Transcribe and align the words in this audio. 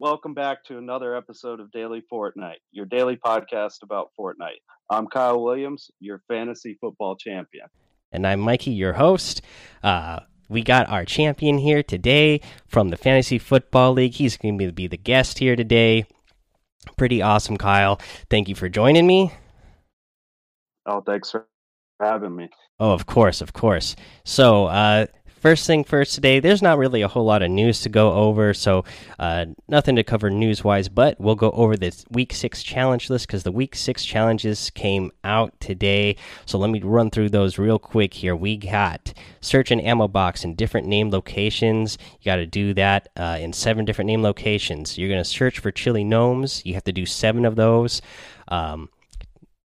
Welcome 0.00 0.32
back 0.32 0.62
to 0.66 0.78
another 0.78 1.16
episode 1.16 1.58
of 1.58 1.72
Daily 1.72 2.04
Fortnite, 2.12 2.60
your 2.70 2.86
daily 2.86 3.16
podcast 3.16 3.82
about 3.82 4.10
Fortnite. 4.16 4.62
I'm 4.88 5.08
Kyle 5.08 5.42
Williams, 5.42 5.90
your 5.98 6.22
fantasy 6.28 6.78
football 6.80 7.16
champion. 7.16 7.66
And 8.12 8.24
I'm 8.24 8.38
Mikey, 8.38 8.70
your 8.70 8.92
host. 8.92 9.42
Uh, 9.82 10.20
we 10.48 10.62
got 10.62 10.88
our 10.88 11.04
champion 11.04 11.58
here 11.58 11.82
today 11.82 12.40
from 12.68 12.90
the 12.90 12.96
Fantasy 12.96 13.38
Football 13.38 13.94
League. 13.94 14.14
He's 14.14 14.36
going 14.36 14.56
to 14.56 14.70
be 14.70 14.86
the 14.86 14.96
guest 14.96 15.40
here 15.40 15.56
today. 15.56 16.04
Pretty 16.96 17.20
awesome, 17.20 17.56
Kyle. 17.56 18.00
Thank 18.30 18.48
you 18.48 18.54
for 18.54 18.68
joining 18.68 19.04
me. 19.04 19.32
Oh, 20.86 21.00
thanks 21.00 21.32
for 21.32 21.48
having 22.00 22.36
me. 22.36 22.50
Oh, 22.78 22.92
of 22.92 23.06
course, 23.06 23.40
of 23.40 23.52
course. 23.52 23.96
So, 24.24 24.66
uh, 24.66 25.06
first 25.40 25.66
thing 25.66 25.84
first 25.84 26.14
today, 26.14 26.40
there's 26.40 26.62
not 26.62 26.78
really 26.78 27.02
a 27.02 27.08
whole 27.08 27.24
lot 27.24 27.42
of 27.42 27.50
news 27.50 27.80
to 27.82 27.88
go 27.88 28.12
over, 28.12 28.52
so 28.52 28.84
uh, 29.18 29.46
nothing 29.68 29.96
to 29.96 30.04
cover 30.04 30.30
news 30.30 30.64
wise, 30.64 30.88
but 30.88 31.18
we'll 31.20 31.34
go 31.34 31.50
over 31.52 31.76
this 31.76 32.04
week 32.10 32.32
six 32.32 32.62
challenge 32.62 33.08
list 33.10 33.26
because 33.26 33.42
the 33.42 33.52
week 33.52 33.74
six 33.74 34.04
challenges 34.04 34.70
came 34.70 35.10
out 35.24 35.58
today. 35.60 36.16
So 36.46 36.58
let 36.58 36.70
me 36.70 36.80
run 36.80 37.10
through 37.10 37.30
those 37.30 37.58
real 37.58 37.78
quick 37.78 38.14
here. 38.14 38.34
We 38.34 38.56
got 38.56 39.12
search 39.40 39.70
an 39.70 39.80
ammo 39.80 40.08
box 40.08 40.44
in 40.44 40.54
different 40.54 40.86
name 40.86 41.10
locations. 41.10 41.98
You 42.20 42.24
got 42.24 42.36
to 42.36 42.46
do 42.46 42.74
that 42.74 43.08
uh, 43.16 43.38
in 43.40 43.52
seven 43.52 43.84
different 43.84 44.08
name 44.08 44.22
locations. 44.22 44.98
You're 44.98 45.08
going 45.08 45.22
to 45.22 45.28
search 45.28 45.58
for 45.58 45.70
chili 45.70 46.04
gnomes, 46.04 46.64
you 46.64 46.74
have 46.74 46.84
to 46.84 46.92
do 46.92 47.06
seven 47.06 47.44
of 47.44 47.56
those. 47.56 48.02
Um, 48.48 48.88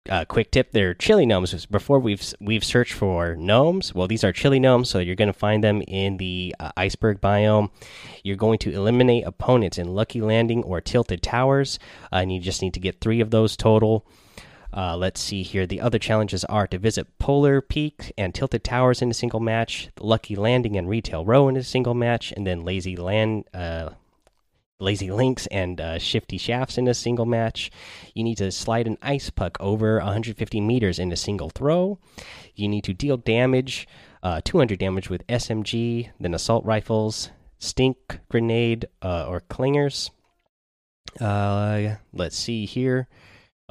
uh, 0.08 0.24
quick 0.24 0.50
tip: 0.50 0.72
they're 0.72 0.94
chili 0.94 1.26
gnomes. 1.26 1.66
Before 1.66 1.98
we've 1.98 2.22
we've 2.40 2.64
searched 2.64 2.92
for 2.92 3.36
gnomes. 3.36 3.94
Well, 3.94 4.08
these 4.08 4.24
are 4.24 4.32
chili 4.32 4.58
gnomes, 4.58 4.90
so 4.90 4.98
you're 4.98 5.14
going 5.14 5.32
to 5.32 5.38
find 5.38 5.62
them 5.62 5.82
in 5.86 6.16
the 6.16 6.54
uh, 6.58 6.72
iceberg 6.76 7.20
biome. 7.20 7.70
You're 8.24 8.36
going 8.36 8.58
to 8.60 8.72
eliminate 8.72 9.24
opponents 9.24 9.78
in 9.78 9.94
Lucky 9.94 10.20
Landing 10.20 10.62
or 10.64 10.80
Tilted 10.80 11.22
Towers, 11.22 11.78
uh, 12.12 12.16
and 12.16 12.32
you 12.32 12.40
just 12.40 12.62
need 12.62 12.74
to 12.74 12.80
get 12.80 13.00
three 13.00 13.20
of 13.20 13.30
those 13.30 13.56
total. 13.56 14.06
Uh, 14.74 14.96
let's 14.96 15.20
see 15.20 15.42
here. 15.42 15.66
The 15.66 15.82
other 15.82 15.98
challenges 15.98 16.44
are 16.46 16.66
to 16.66 16.78
visit 16.78 17.18
Polar 17.18 17.60
Peak 17.60 18.12
and 18.16 18.34
Tilted 18.34 18.64
Towers 18.64 19.02
in 19.02 19.10
a 19.10 19.14
single 19.14 19.40
match, 19.40 19.90
Lucky 20.00 20.34
Landing 20.34 20.76
and 20.76 20.88
Retail 20.88 21.26
Row 21.26 21.48
in 21.48 21.56
a 21.56 21.62
single 21.62 21.94
match, 21.94 22.32
and 22.32 22.46
then 22.46 22.64
Lazy 22.64 22.96
Land 22.96 23.44
uh, 23.52 23.90
lazy 24.82 25.10
links 25.10 25.46
and 25.46 25.80
uh, 25.80 25.98
shifty 25.98 26.36
shafts 26.36 26.76
in 26.76 26.88
a 26.88 26.94
single 26.94 27.24
match. 27.24 27.70
You 28.14 28.24
need 28.24 28.38
to 28.38 28.50
slide 28.50 28.86
an 28.86 28.98
ice 29.00 29.30
puck 29.30 29.56
over 29.60 29.96
150 29.96 30.60
meters 30.60 30.98
in 30.98 31.12
a 31.12 31.16
single 31.16 31.50
throw. 31.50 31.98
You 32.54 32.68
need 32.68 32.84
to 32.84 32.92
deal 32.92 33.16
damage, 33.16 33.86
uh, 34.22 34.40
200 34.44 34.78
damage 34.78 35.08
with 35.08 35.26
SMG, 35.28 36.10
then 36.20 36.34
assault 36.34 36.64
rifles, 36.64 37.30
stink 37.58 38.20
grenade, 38.28 38.86
uh, 39.00 39.26
or 39.26 39.40
clingers. 39.40 40.10
Uh, 41.20 41.96
let's 42.12 42.36
see 42.36 42.66
here 42.66 43.08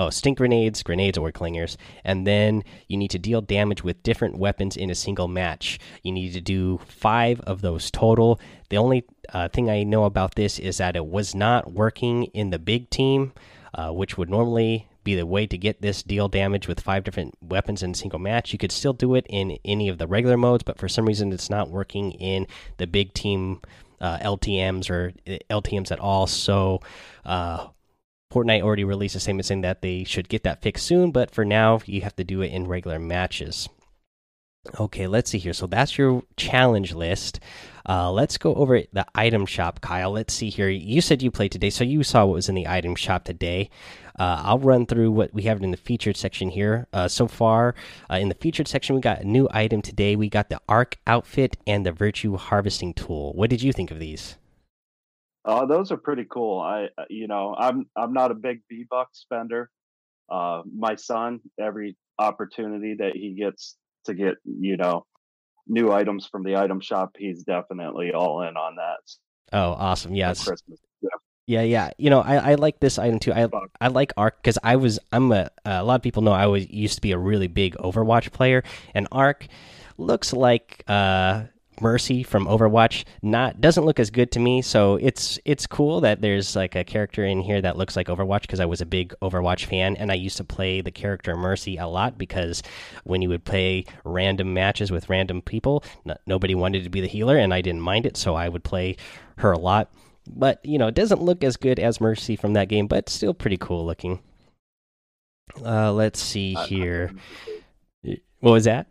oh 0.02 0.10
stink 0.10 0.38
grenades 0.38 0.82
grenades 0.84 1.18
or 1.18 1.32
clingers. 1.32 1.78
And 2.04 2.26
then 2.26 2.64
you 2.88 2.98
need 2.98 3.12
to 3.12 3.20
deal 3.20 3.42
damage 3.42 3.84
with 3.84 4.04
different 4.04 4.38
weapons 4.38 4.76
in 4.76 4.90
a 4.90 4.96
single 4.96 5.28
match. 5.28 5.80
You 6.04 6.12
need 6.12 6.34
to 6.34 6.42
do 6.42 6.80
five 6.88 7.40
of 7.42 7.62
those 7.62 7.92
total. 7.92 8.40
The 8.70 8.78
only 8.78 9.06
uh, 9.30 9.48
thing 9.50 9.70
i 9.70 9.84
know 9.84 10.06
about 10.06 10.36
this 10.36 10.60
is 10.60 10.78
that 10.78 10.96
it 10.96 11.06
was 11.06 11.36
not 11.36 11.72
working 11.72 12.26
in 12.26 12.50
the 12.50 12.60
big 12.60 12.90
team 12.90 13.34
uh, 13.74 13.92
which 13.92 14.18
would 14.18 14.30
normally 14.30 14.88
be 15.04 15.16
the 15.16 15.26
way 15.26 15.48
to 15.48 15.58
get 15.58 15.82
this 15.82 16.04
deal 16.04 16.28
damage 16.28 16.68
with 16.68 16.80
five 16.80 17.04
different 17.04 17.36
weapons 17.42 17.82
in 17.82 17.92
a 17.92 17.96
single 17.96 18.20
match. 18.20 18.52
You 18.54 18.60
could 18.60 18.72
still 18.72 18.94
do 18.94 19.16
it 19.16 19.26
in 19.30 19.58
any 19.66 19.88
of 19.90 19.98
the 19.98 20.08
regular 20.08 20.38
modes 20.38 20.64
but 20.64 20.78
for 20.78 20.90
some 20.90 21.06
reason 21.06 21.32
it's 21.32 21.50
not 21.50 21.70
working 21.70 22.12
in 22.14 22.48
the 22.78 22.88
big 22.88 23.14
team 23.14 23.62
uh, 24.00 24.18
ltms 24.18 24.90
or 24.90 25.14
uh, 25.28 25.38
ltms 25.62 25.92
at 25.92 26.00
all. 26.00 26.28
So 26.28 26.82
uh, 27.24 27.68
Fortnite 28.32 28.62
already 28.62 28.84
released 28.84 29.16
a 29.16 29.20
statement 29.20 29.46
saying 29.46 29.62
that 29.62 29.82
they 29.82 30.04
should 30.04 30.30
get 30.30 30.44
that 30.44 30.62
fixed 30.62 30.86
soon, 30.86 31.12
but 31.12 31.32
for 31.32 31.44
now, 31.44 31.82
you 31.86 32.02
have 32.02 32.16
to 32.16 32.24
do 32.24 32.42
it 32.42 32.52
in 32.52 32.68
regular 32.68 32.98
matches. 33.00 33.68
Okay, 34.80 35.08
let's 35.08 35.32
see 35.32 35.40
here. 35.40 35.54
So 35.54 35.66
that's 35.66 35.98
your 35.98 36.24
challenge 36.38 36.94
list. 36.94 37.40
Uh, 37.90 38.12
let's 38.12 38.38
go 38.38 38.54
over 38.54 38.84
the 38.94 39.06
item 39.16 39.48
shop, 39.48 39.82
Kyle. 39.82 40.12
Let's 40.12 40.36
see 40.36 40.50
here. 40.50 40.70
You 40.70 41.02
said 41.02 41.24
you 41.24 41.32
played 41.32 41.52
today, 41.52 41.72
so 41.72 41.84
you 41.84 42.04
saw 42.04 42.26
what 42.26 42.36
was 42.36 42.48
in 42.48 42.54
the 42.54 42.68
item 42.68 42.96
shop 42.96 43.24
today. 43.24 43.72
Uh, 44.20 44.44
I'll 44.46 44.60
run 44.60 44.86
through 44.86 45.12
what 45.12 45.34
we 45.34 45.44
have 45.44 45.64
in 45.64 45.72
the 45.72 45.78
featured 45.78 46.16
section 46.16 46.52
here. 46.52 46.86
Uh, 46.94 47.08
so 47.08 47.28
far, 47.28 47.74
uh, 48.10 48.18
in 48.18 48.30
the 48.30 48.36
featured 48.36 48.68
section, 48.68 48.96
we 48.96 49.02
got 49.02 49.22
a 49.22 49.28
new 49.28 49.48
item 49.52 49.82
today. 49.82 50.16
We 50.16 50.30
got 50.30 50.50
the 50.50 50.62
Ark 50.70 50.98
outfit 51.08 51.58
and 51.66 51.84
the 51.84 51.92
Virtue 51.92 52.38
harvesting 52.38 52.94
tool. 52.94 53.34
What 53.34 53.50
did 53.50 53.64
you 53.64 53.74
think 53.74 53.90
of 53.90 54.00
these? 54.00 54.38
Uh, 55.44 55.66
those 55.66 55.92
are 55.92 55.98
pretty 55.98 56.26
cool. 56.30 56.60
I, 56.60 56.86
uh, 56.98 57.06
you 57.10 57.28
know, 57.28 57.56
I'm 57.58 57.86
I'm 57.96 58.14
not 58.14 58.32
a 58.32 58.36
big 58.36 58.62
V 58.70 58.86
buck 58.90 59.10
spender. 59.14 59.70
Uh, 60.30 60.62
my 60.74 60.96
son, 60.96 61.40
every 61.60 61.98
opportunity 62.20 62.96
that 63.00 63.14
he 63.16 63.34
gets 63.34 63.78
to 64.06 64.14
get, 64.14 64.36
you 64.46 64.78
know, 64.78 65.06
new 65.68 65.92
items 65.92 66.28
from 66.28 66.44
the 66.44 66.56
item 66.56 66.80
shop, 66.80 67.12
he's 67.18 67.44
definitely 67.44 68.12
all 68.14 68.42
in 68.44 68.56
on 68.56 68.76
that. 68.76 69.00
Oh, 69.54 69.72
awesome! 69.72 70.16
Yes. 70.16 70.44
Christmas. 70.44 70.80
Yeah. 71.02 71.10
Yeah, 71.48 71.64
yeah. 71.64 71.90
You 71.98 72.10
know, 72.12 72.22
I, 72.22 72.52
I 72.52 72.56
like 72.56 72.80
this 72.80 73.00
item 73.00 73.20
too. 73.20 73.34
I 73.34 73.50
I 73.82 73.88
like 73.88 74.14
Ark 74.16 74.38
because 74.42 74.58
I 74.64 74.76
was 74.76 75.00
I'm 75.12 75.32
a 75.32 75.50
a 75.66 75.84
lot 75.84 75.96
of 75.96 76.02
people 76.02 76.22
know 76.22 76.32
I 76.32 76.46
was 76.46 76.70
used 76.70 76.96
to 76.96 77.02
be 77.02 77.12
a 77.12 77.18
really 77.18 77.48
big 77.48 77.76
Overwatch 77.76 78.32
player, 78.32 78.64
and 78.94 79.08
Ark 79.12 79.48
looks 79.98 80.34
like 80.34 80.84
uh 80.88 81.46
Mercy 81.82 82.24
from 82.24 82.46
Overwatch 82.46 83.04
not 83.22 83.60
doesn't 83.60 83.86
look 83.86 84.00
as 84.00 84.10
good 84.10 84.32
to 84.32 84.40
me. 84.40 84.62
So 84.62 84.96
it's 84.96 85.40
it's 85.46 85.68
cool 85.68 86.02
that 86.02 86.22
there's 86.22 86.56
like 86.56 86.76
a 86.76 86.84
character 86.84 87.26
in 87.26 87.42
here 87.42 87.62
that 87.62 87.78
looks 87.78 87.96
like 87.96 88.08
Overwatch 88.08 88.42
because 88.42 88.60
I 88.60 88.66
was 88.66 88.82
a 88.82 88.86
big 88.86 89.14
Overwatch 89.22 89.66
fan 89.66 89.96
and 89.98 90.12
I 90.12 90.16
used 90.16 90.38
to 90.38 90.44
play 90.44 90.82
the 90.82 90.92
character 90.92 91.36
Mercy 91.36 91.78
a 91.78 91.88
lot 91.88 92.18
because 92.18 92.62
when 93.04 93.22
you 93.22 93.30
would 93.30 93.46
play 93.46 93.86
random 94.04 94.54
matches 94.54 94.92
with 94.92 95.10
random 95.10 95.42
people, 95.42 95.84
nobody 96.26 96.56
wanted 96.56 96.84
to 96.84 96.90
be 96.90 97.02
the 97.02 97.08
healer 97.08 97.38
and 97.38 97.54
I 97.54 97.62
didn't 97.62 97.82
mind 97.82 98.06
it, 98.06 98.18
so 98.18 98.36
I 98.36 98.50
would 98.50 98.64
play 98.64 98.96
her 99.38 99.52
a 99.52 99.60
lot. 99.60 99.92
But 100.30 100.64
you 100.66 100.78
know, 100.78 100.88
it 100.88 100.96
doesn't 100.96 101.22
look 101.22 101.44
as 101.44 101.58
good 101.58 101.80
as 101.80 102.00
Mercy 102.00 102.36
from 102.36 102.54
that 102.54 102.70
game, 102.70 102.88
but 102.88 103.10
still 103.10 103.34
pretty 103.34 103.58
cool 103.58 103.86
looking. 103.86 104.20
Uh, 105.64 105.92
let's 105.92 106.22
see 106.22 106.54
here. 106.54 107.12
What 108.40 108.52
was 108.52 108.64
that? 108.66 108.88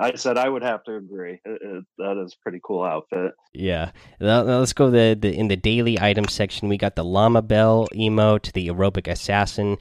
I 0.00 0.14
said 0.14 0.38
I 0.38 0.48
would 0.48 0.62
have 0.62 0.84
to 0.84 0.96
agree. 0.96 1.40
It, 1.44 1.60
it, 1.60 1.84
that 1.98 2.22
is 2.24 2.36
pretty 2.40 2.60
cool 2.64 2.84
outfit. 2.84 3.32
Yeah. 3.52 3.90
Now, 4.20 4.44
now 4.44 4.58
let's 4.60 4.72
go 4.72 4.90
the, 4.90 5.18
the 5.20 5.34
in 5.34 5.48
the 5.48 5.56
daily 5.56 6.00
item 6.00 6.28
section. 6.28 6.68
We 6.68 6.78
got 6.78 6.94
the 6.94 7.04
Llama 7.04 7.42
Bell 7.42 7.88
emote, 7.94 8.52
the 8.52 8.68
aerobic 8.68 9.08
assassin 9.08 9.76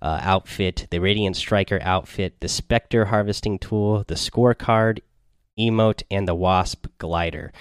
uh, 0.00 0.20
outfit, 0.22 0.86
the 0.90 1.00
radiant 1.00 1.36
striker 1.36 1.80
outfit, 1.82 2.40
the 2.40 2.48
specter 2.48 3.06
harvesting 3.06 3.58
tool, 3.58 4.04
the 4.06 4.14
scorecard 4.14 5.00
emote, 5.58 6.02
and 6.10 6.28
the 6.28 6.34
wasp 6.34 6.86
glider. 6.98 7.52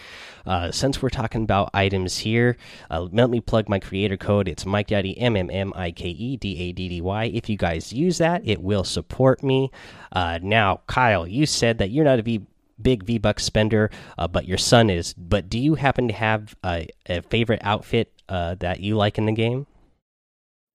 Uh, 0.45 0.71
since 0.71 1.01
we're 1.01 1.09
talking 1.09 1.43
about 1.43 1.71
items 1.73 2.19
here, 2.19 2.55
uh, 2.91 3.07
let 3.11 3.29
me 3.29 3.41
plug 3.41 3.67
my 3.67 3.79
creator 3.79 4.17
code. 4.17 4.47
It's 4.47 4.65
Mike 4.65 4.87
Daddy 4.87 5.17
M 5.17 5.35
M 5.35 5.49
M 5.49 5.73
I 5.75 5.91
K 5.91 6.09
E 6.09 6.37
D 6.37 6.59
A 6.59 6.71
D 6.71 6.89
D 6.89 7.01
Y. 7.01 7.25
If 7.25 7.49
you 7.49 7.57
guys 7.57 7.91
use 7.91 8.17
that, 8.19 8.41
it 8.45 8.61
will 8.61 8.83
support 8.83 9.43
me. 9.43 9.71
Uh, 10.11 10.39
now, 10.41 10.81
Kyle, 10.87 11.25
you 11.25 11.45
said 11.45 11.79
that 11.79 11.89
you're 11.89 12.05
not 12.05 12.19
a 12.19 12.23
v 12.23 12.41
big 12.81 13.03
V 13.03 13.17
Buck 13.17 13.39
spender, 13.39 13.89
uh, 14.17 14.27
but 14.27 14.47
your 14.47 14.57
son 14.57 14.89
is. 14.89 15.13
But 15.13 15.49
do 15.49 15.57
you 15.57 15.75
happen 15.75 16.07
to 16.09 16.13
have 16.13 16.55
a, 16.63 16.87
a 17.07 17.21
favorite 17.21 17.61
outfit 17.63 18.11
uh, 18.29 18.55
that 18.55 18.81
you 18.81 18.95
like 18.97 19.17
in 19.17 19.25
the 19.25 19.31
game? 19.31 19.65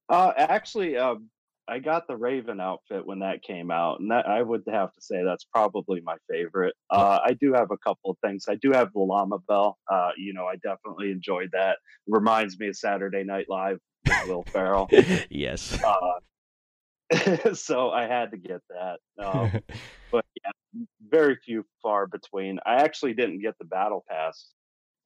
Uh, 0.08 0.32
actually, 0.36 0.96
um, 0.96 1.28
I 1.70 1.78
got 1.78 2.08
the 2.08 2.16
Raven 2.16 2.60
outfit 2.60 3.06
when 3.06 3.20
that 3.20 3.44
came 3.44 3.70
out, 3.70 4.00
and 4.00 4.10
that 4.10 4.26
I 4.26 4.42
would 4.42 4.64
have 4.68 4.92
to 4.92 5.00
say 5.00 5.22
that's 5.24 5.44
probably 5.44 6.00
my 6.00 6.16
favorite. 6.28 6.74
Uh, 6.90 7.20
I 7.24 7.34
do 7.34 7.52
have 7.52 7.70
a 7.70 7.78
couple 7.78 8.10
of 8.10 8.16
things. 8.24 8.46
I 8.48 8.56
do 8.56 8.72
have 8.72 8.92
the 8.92 8.98
llama 8.98 9.38
bell. 9.46 9.78
Uh, 9.90 10.10
you 10.16 10.34
know, 10.34 10.46
I 10.46 10.56
definitely 10.56 11.12
enjoyed 11.12 11.50
that. 11.52 11.78
Reminds 12.08 12.58
me 12.58 12.68
of 12.68 12.76
Saturday 12.76 13.22
Night 13.22 13.46
Live 13.48 13.78
with 14.04 14.26
Will 14.26 14.42
Ferrell. 14.42 14.90
yes. 15.30 15.78
Uh, 15.82 17.54
so 17.54 17.90
I 17.90 18.06
had 18.06 18.32
to 18.32 18.36
get 18.36 18.60
that. 18.70 18.98
Um, 19.24 19.52
but 20.10 20.24
yeah, 20.42 20.82
very 21.08 21.36
few 21.36 21.64
far 21.82 22.08
between. 22.08 22.58
I 22.66 22.76
actually 22.82 23.14
didn't 23.14 23.42
get 23.42 23.54
the 23.58 23.64
battle 23.64 24.04
pass 24.08 24.48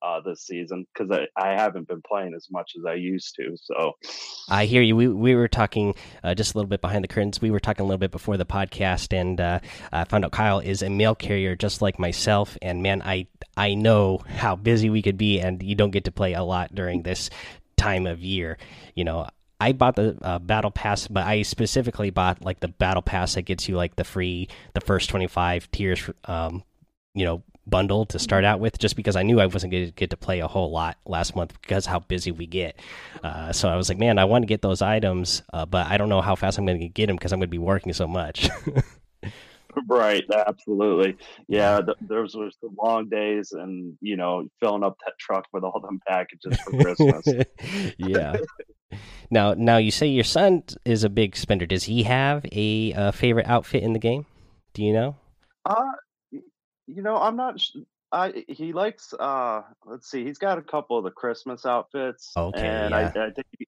uh, 0.04 0.20
this 0.20 0.42
season 0.42 0.86
because 0.92 1.10
I, 1.10 1.26
I 1.42 1.54
haven't 1.54 1.88
been 1.88 2.02
playing 2.06 2.34
as 2.34 2.48
much 2.50 2.72
as 2.78 2.84
I 2.86 2.94
used 2.94 3.34
to. 3.36 3.56
So 3.56 3.92
I 4.48 4.66
hear 4.66 4.82
you. 4.82 4.94
We 4.96 5.08
we 5.08 5.34
were 5.34 5.48
talking 5.48 5.94
uh, 6.22 6.34
just 6.34 6.54
a 6.54 6.58
little 6.58 6.68
bit 6.68 6.80
behind 6.80 7.02
the 7.02 7.08
curtains. 7.08 7.40
We 7.40 7.50
were 7.50 7.60
talking 7.60 7.84
a 7.84 7.86
little 7.86 7.98
bit 7.98 8.10
before 8.10 8.36
the 8.36 8.46
podcast, 8.46 9.18
and 9.18 9.40
uh, 9.40 9.60
I 9.92 10.04
found 10.04 10.24
out 10.24 10.32
Kyle 10.32 10.58
is 10.58 10.82
a 10.82 10.90
mail 10.90 11.14
carrier 11.14 11.56
just 11.56 11.80
like 11.80 11.98
myself. 11.98 12.58
And 12.60 12.82
man, 12.82 13.02
I 13.02 13.26
I 13.56 13.74
know 13.74 14.20
how 14.26 14.56
busy 14.56 14.90
we 14.90 15.00
could 15.02 15.16
be, 15.16 15.40
and 15.40 15.62
you 15.62 15.74
don't 15.74 15.90
get 15.90 16.04
to 16.04 16.12
play 16.12 16.34
a 16.34 16.42
lot 16.42 16.74
during 16.74 17.02
this 17.02 17.30
time 17.76 18.06
of 18.06 18.20
year. 18.22 18.58
You 18.94 19.04
know, 19.04 19.26
I 19.58 19.72
bought 19.72 19.96
the 19.96 20.18
uh, 20.20 20.38
battle 20.38 20.70
pass, 20.70 21.08
but 21.08 21.26
I 21.26 21.42
specifically 21.42 22.10
bought 22.10 22.44
like 22.44 22.60
the 22.60 22.68
battle 22.68 23.02
pass 23.02 23.34
that 23.34 23.42
gets 23.42 23.68
you 23.68 23.76
like 23.76 23.96
the 23.96 24.04
free, 24.04 24.48
the 24.74 24.80
first 24.80 25.08
twenty 25.08 25.28
five 25.28 25.70
tiers, 25.70 26.10
um, 26.26 26.62
you 27.14 27.24
know, 27.24 27.42
bundle 27.66 28.06
to 28.06 28.18
start 28.18 28.44
out 28.44 28.60
with, 28.60 28.78
just 28.78 28.96
because 28.96 29.16
I 29.16 29.22
knew 29.22 29.40
I 29.40 29.46
wasn't 29.46 29.72
going 29.72 29.86
to 29.86 29.92
get 29.92 30.10
to 30.10 30.16
play 30.16 30.40
a 30.40 30.48
whole 30.48 30.70
lot 30.70 30.98
last 31.06 31.34
month 31.36 31.58
because 31.60 31.86
how 31.86 32.00
busy 32.00 32.30
we 32.30 32.46
get. 32.46 32.78
Uh, 33.22 33.52
so 33.52 33.68
I 33.68 33.76
was 33.76 33.88
like, 33.88 33.98
man, 33.98 34.18
I 34.18 34.24
want 34.24 34.42
to 34.42 34.46
get 34.46 34.62
those 34.62 34.82
items, 34.82 35.42
uh, 35.52 35.66
but 35.66 35.86
I 35.86 35.96
don't 35.96 36.08
know 36.08 36.20
how 36.20 36.34
fast 36.34 36.58
I'm 36.58 36.66
going 36.66 36.80
to 36.80 36.88
get 36.88 37.06
them 37.06 37.16
because 37.16 37.32
I'm 37.32 37.38
going 37.38 37.48
to 37.48 37.50
be 37.50 37.58
working 37.58 37.92
so 37.92 38.06
much. 38.06 38.48
right, 39.88 40.24
absolutely. 40.46 41.16
Yeah, 41.48 41.80
th 41.80 41.96
those 42.00 42.34
were 42.34 42.50
some 42.60 42.76
long 42.82 43.08
days, 43.08 43.52
and 43.52 43.96
you 44.00 44.16
know, 44.16 44.48
filling 44.60 44.84
up 44.84 44.96
that 45.04 45.14
truck 45.18 45.46
with 45.52 45.64
all 45.64 45.80
them 45.80 46.00
packages 46.06 46.58
for 46.60 46.70
Christmas. 46.82 47.26
yeah. 47.98 48.36
now, 49.30 49.54
now 49.54 49.78
you 49.78 49.90
say 49.90 50.06
your 50.06 50.24
son 50.24 50.62
is 50.84 51.04
a 51.04 51.08
big 51.08 51.36
spender. 51.36 51.66
Does 51.66 51.84
he 51.84 52.04
have 52.04 52.44
a 52.52 52.92
uh, 52.92 53.10
favorite 53.12 53.48
outfit 53.48 53.82
in 53.82 53.92
the 53.92 53.98
game? 53.98 54.26
Do 54.74 54.82
you 54.82 54.92
know? 54.92 55.16
Uh, 55.64 55.92
you 56.86 57.02
know, 57.02 57.16
I'm 57.16 57.36
not. 57.36 57.60
I 58.12 58.44
he 58.48 58.72
likes. 58.72 59.12
Uh, 59.18 59.62
let's 59.84 60.10
see. 60.10 60.24
He's 60.24 60.38
got 60.38 60.58
a 60.58 60.62
couple 60.62 60.98
of 60.98 61.04
the 61.04 61.10
Christmas 61.10 61.66
outfits. 61.66 62.32
Okay, 62.36 62.66
and 62.66 62.92
yeah. 62.92 63.10
I, 63.14 63.26
I 63.26 63.30
think 63.30 63.46
he, 63.58 63.66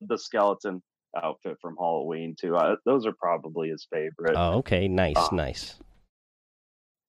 the 0.00 0.18
skeleton 0.18 0.82
outfit 1.20 1.56
from 1.60 1.76
Halloween 1.78 2.36
too. 2.38 2.56
Uh, 2.56 2.76
those 2.84 3.06
are 3.06 3.12
probably 3.12 3.70
his 3.70 3.86
favorite. 3.90 4.36
Oh, 4.36 4.58
okay, 4.58 4.88
nice, 4.88 5.16
Uh, 5.16 5.28
nice. 5.32 5.76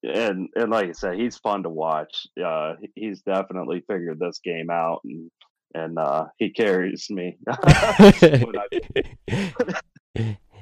and 0.04 0.50
and 0.56 0.72
like 0.72 0.90
I 0.90 0.94
said, 0.94 1.20
he's 1.20 1.38
fun 1.38 1.64
to 1.64 1.70
watch. 1.70 2.28
Uh, 2.44 2.76
he's 2.96 3.22
definitely 3.22 3.84
figured 3.88 4.20
this 4.20 4.40
game 4.44 4.70
out, 4.70 5.02
and 5.04 5.30
and 5.74 6.00
uh, 6.00 6.26
he 6.38 6.52
carries 6.52 7.08
me. 7.10 7.38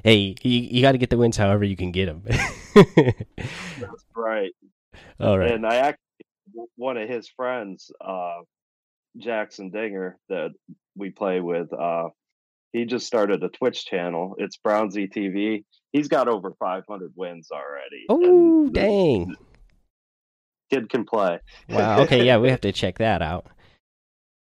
hey, 0.03 0.35
you, 0.41 0.43
you 0.43 0.81
got 0.81 0.93
to 0.93 0.97
get 0.97 1.09
the 1.09 1.17
wins 1.17 1.37
however 1.37 1.63
you 1.63 1.77
can 1.77 1.91
get 1.91 2.07
them. 2.07 2.23
that's 2.75 4.05
right. 4.15 4.51
All 5.19 5.37
right. 5.37 5.51
And 5.51 5.65
I 5.65 5.75
actually 5.75 6.01
one 6.75 6.97
of 6.97 7.09
his 7.09 7.27
friends, 7.29 7.91
uh, 8.01 8.41
Jackson 9.17 9.69
Dinger, 9.69 10.17
that 10.29 10.51
we 10.95 11.09
play 11.09 11.39
with. 11.39 11.71
Uh, 11.73 12.09
he 12.73 12.85
just 12.85 13.07
started 13.07 13.43
a 13.43 13.49
Twitch 13.49 13.85
channel. 13.85 14.35
It's 14.37 14.57
Brownsy 14.57 15.11
TV. 15.11 15.63
He's 15.91 16.07
got 16.07 16.27
over 16.27 16.53
500 16.59 17.13
wins 17.15 17.49
already. 17.51 18.05
Oh, 18.09 18.69
dang. 18.69 19.35
Kid 20.69 20.89
can 20.89 21.05
play. 21.05 21.39
Wow. 21.69 22.01
Okay, 22.01 22.25
yeah, 22.25 22.37
we 22.37 22.49
have 22.49 22.61
to 22.61 22.71
check 22.71 22.97
that 22.97 23.21
out. 23.21 23.47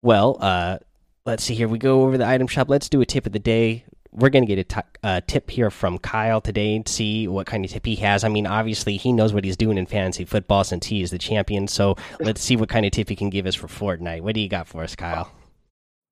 Well, 0.01 0.38
uh, 0.39 0.79
let's 1.25 1.44
see 1.44 1.53
here. 1.53 1.67
We 1.67 1.77
go 1.77 2.03
over 2.03 2.17
the 2.17 2.27
item 2.27 2.47
shop. 2.47 2.69
Let's 2.69 2.89
do 2.89 3.01
a 3.01 3.05
tip 3.05 3.25
of 3.25 3.33
the 3.33 3.39
day. 3.39 3.85
We're 4.13 4.30
going 4.30 4.45
to 4.45 4.56
get 4.56 4.74
a 4.74 4.83
uh, 5.04 5.21
tip 5.25 5.50
here 5.50 5.71
from 5.71 5.98
Kyle 5.98 6.39
today 6.39 6.75
and 6.75 6.88
see 6.88 7.27
what 7.27 7.48
kind 7.48 7.65
of 7.65 7.71
tip 7.71 7.86
he 7.86 7.95
has. 7.98 8.24
I 8.24 8.30
mean, 8.30 8.45
obviously, 8.45 8.98
he 8.98 9.12
knows 9.12 9.33
what 9.33 9.44
he's 9.44 9.57
doing 9.57 9.77
in 9.77 9.86
fantasy 9.86 10.24
football 10.25 10.63
since 10.63 10.86
he 10.86 11.01
is 11.01 11.12
the 11.12 11.18
champion. 11.18 11.68
So 11.68 11.95
let's 12.19 12.42
see 12.42 12.56
what 12.56 12.69
kind 12.69 12.86
of 12.86 12.92
tip 12.92 13.10
he 13.10 13.15
can 13.15 13.30
give 13.30 13.45
us 13.45 13.56
for 13.56 13.68
Fortnite. 13.68 14.21
What 14.21 14.36
do 14.36 14.42
you 14.42 14.50
got 14.50 14.68
for 14.68 14.83
us, 14.83 14.95
Kyle? 14.95 15.31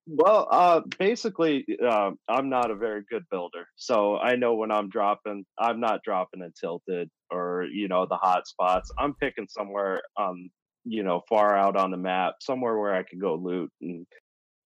Well, 0.07 0.47
uh, 0.49 0.81
basically, 0.97 1.65
uh, 1.87 2.11
I'm 2.27 2.49
not 2.49 2.71
a 2.71 2.75
very 2.75 3.03
good 3.09 3.23
builder, 3.29 3.67
so 3.75 4.17
I 4.17 4.35
know 4.35 4.55
when 4.55 4.71
I'm 4.71 4.89
dropping, 4.89 5.45
I'm 5.59 5.79
not 5.79 6.01
dropping 6.03 6.41
in 6.41 6.51
tilted 6.59 7.09
or 7.29 7.65
you 7.71 7.87
know 7.87 8.07
the 8.09 8.17
hot 8.17 8.47
spots. 8.47 8.91
I'm 8.97 9.13
picking 9.13 9.47
somewhere, 9.47 10.01
um, 10.19 10.49
you 10.83 11.03
know, 11.03 11.21
far 11.29 11.55
out 11.55 11.77
on 11.77 11.91
the 11.91 11.97
map, 11.97 12.35
somewhere 12.41 12.77
where 12.77 12.95
I 12.95 13.03
can 13.03 13.19
go 13.19 13.35
loot 13.35 13.71
and 13.81 14.07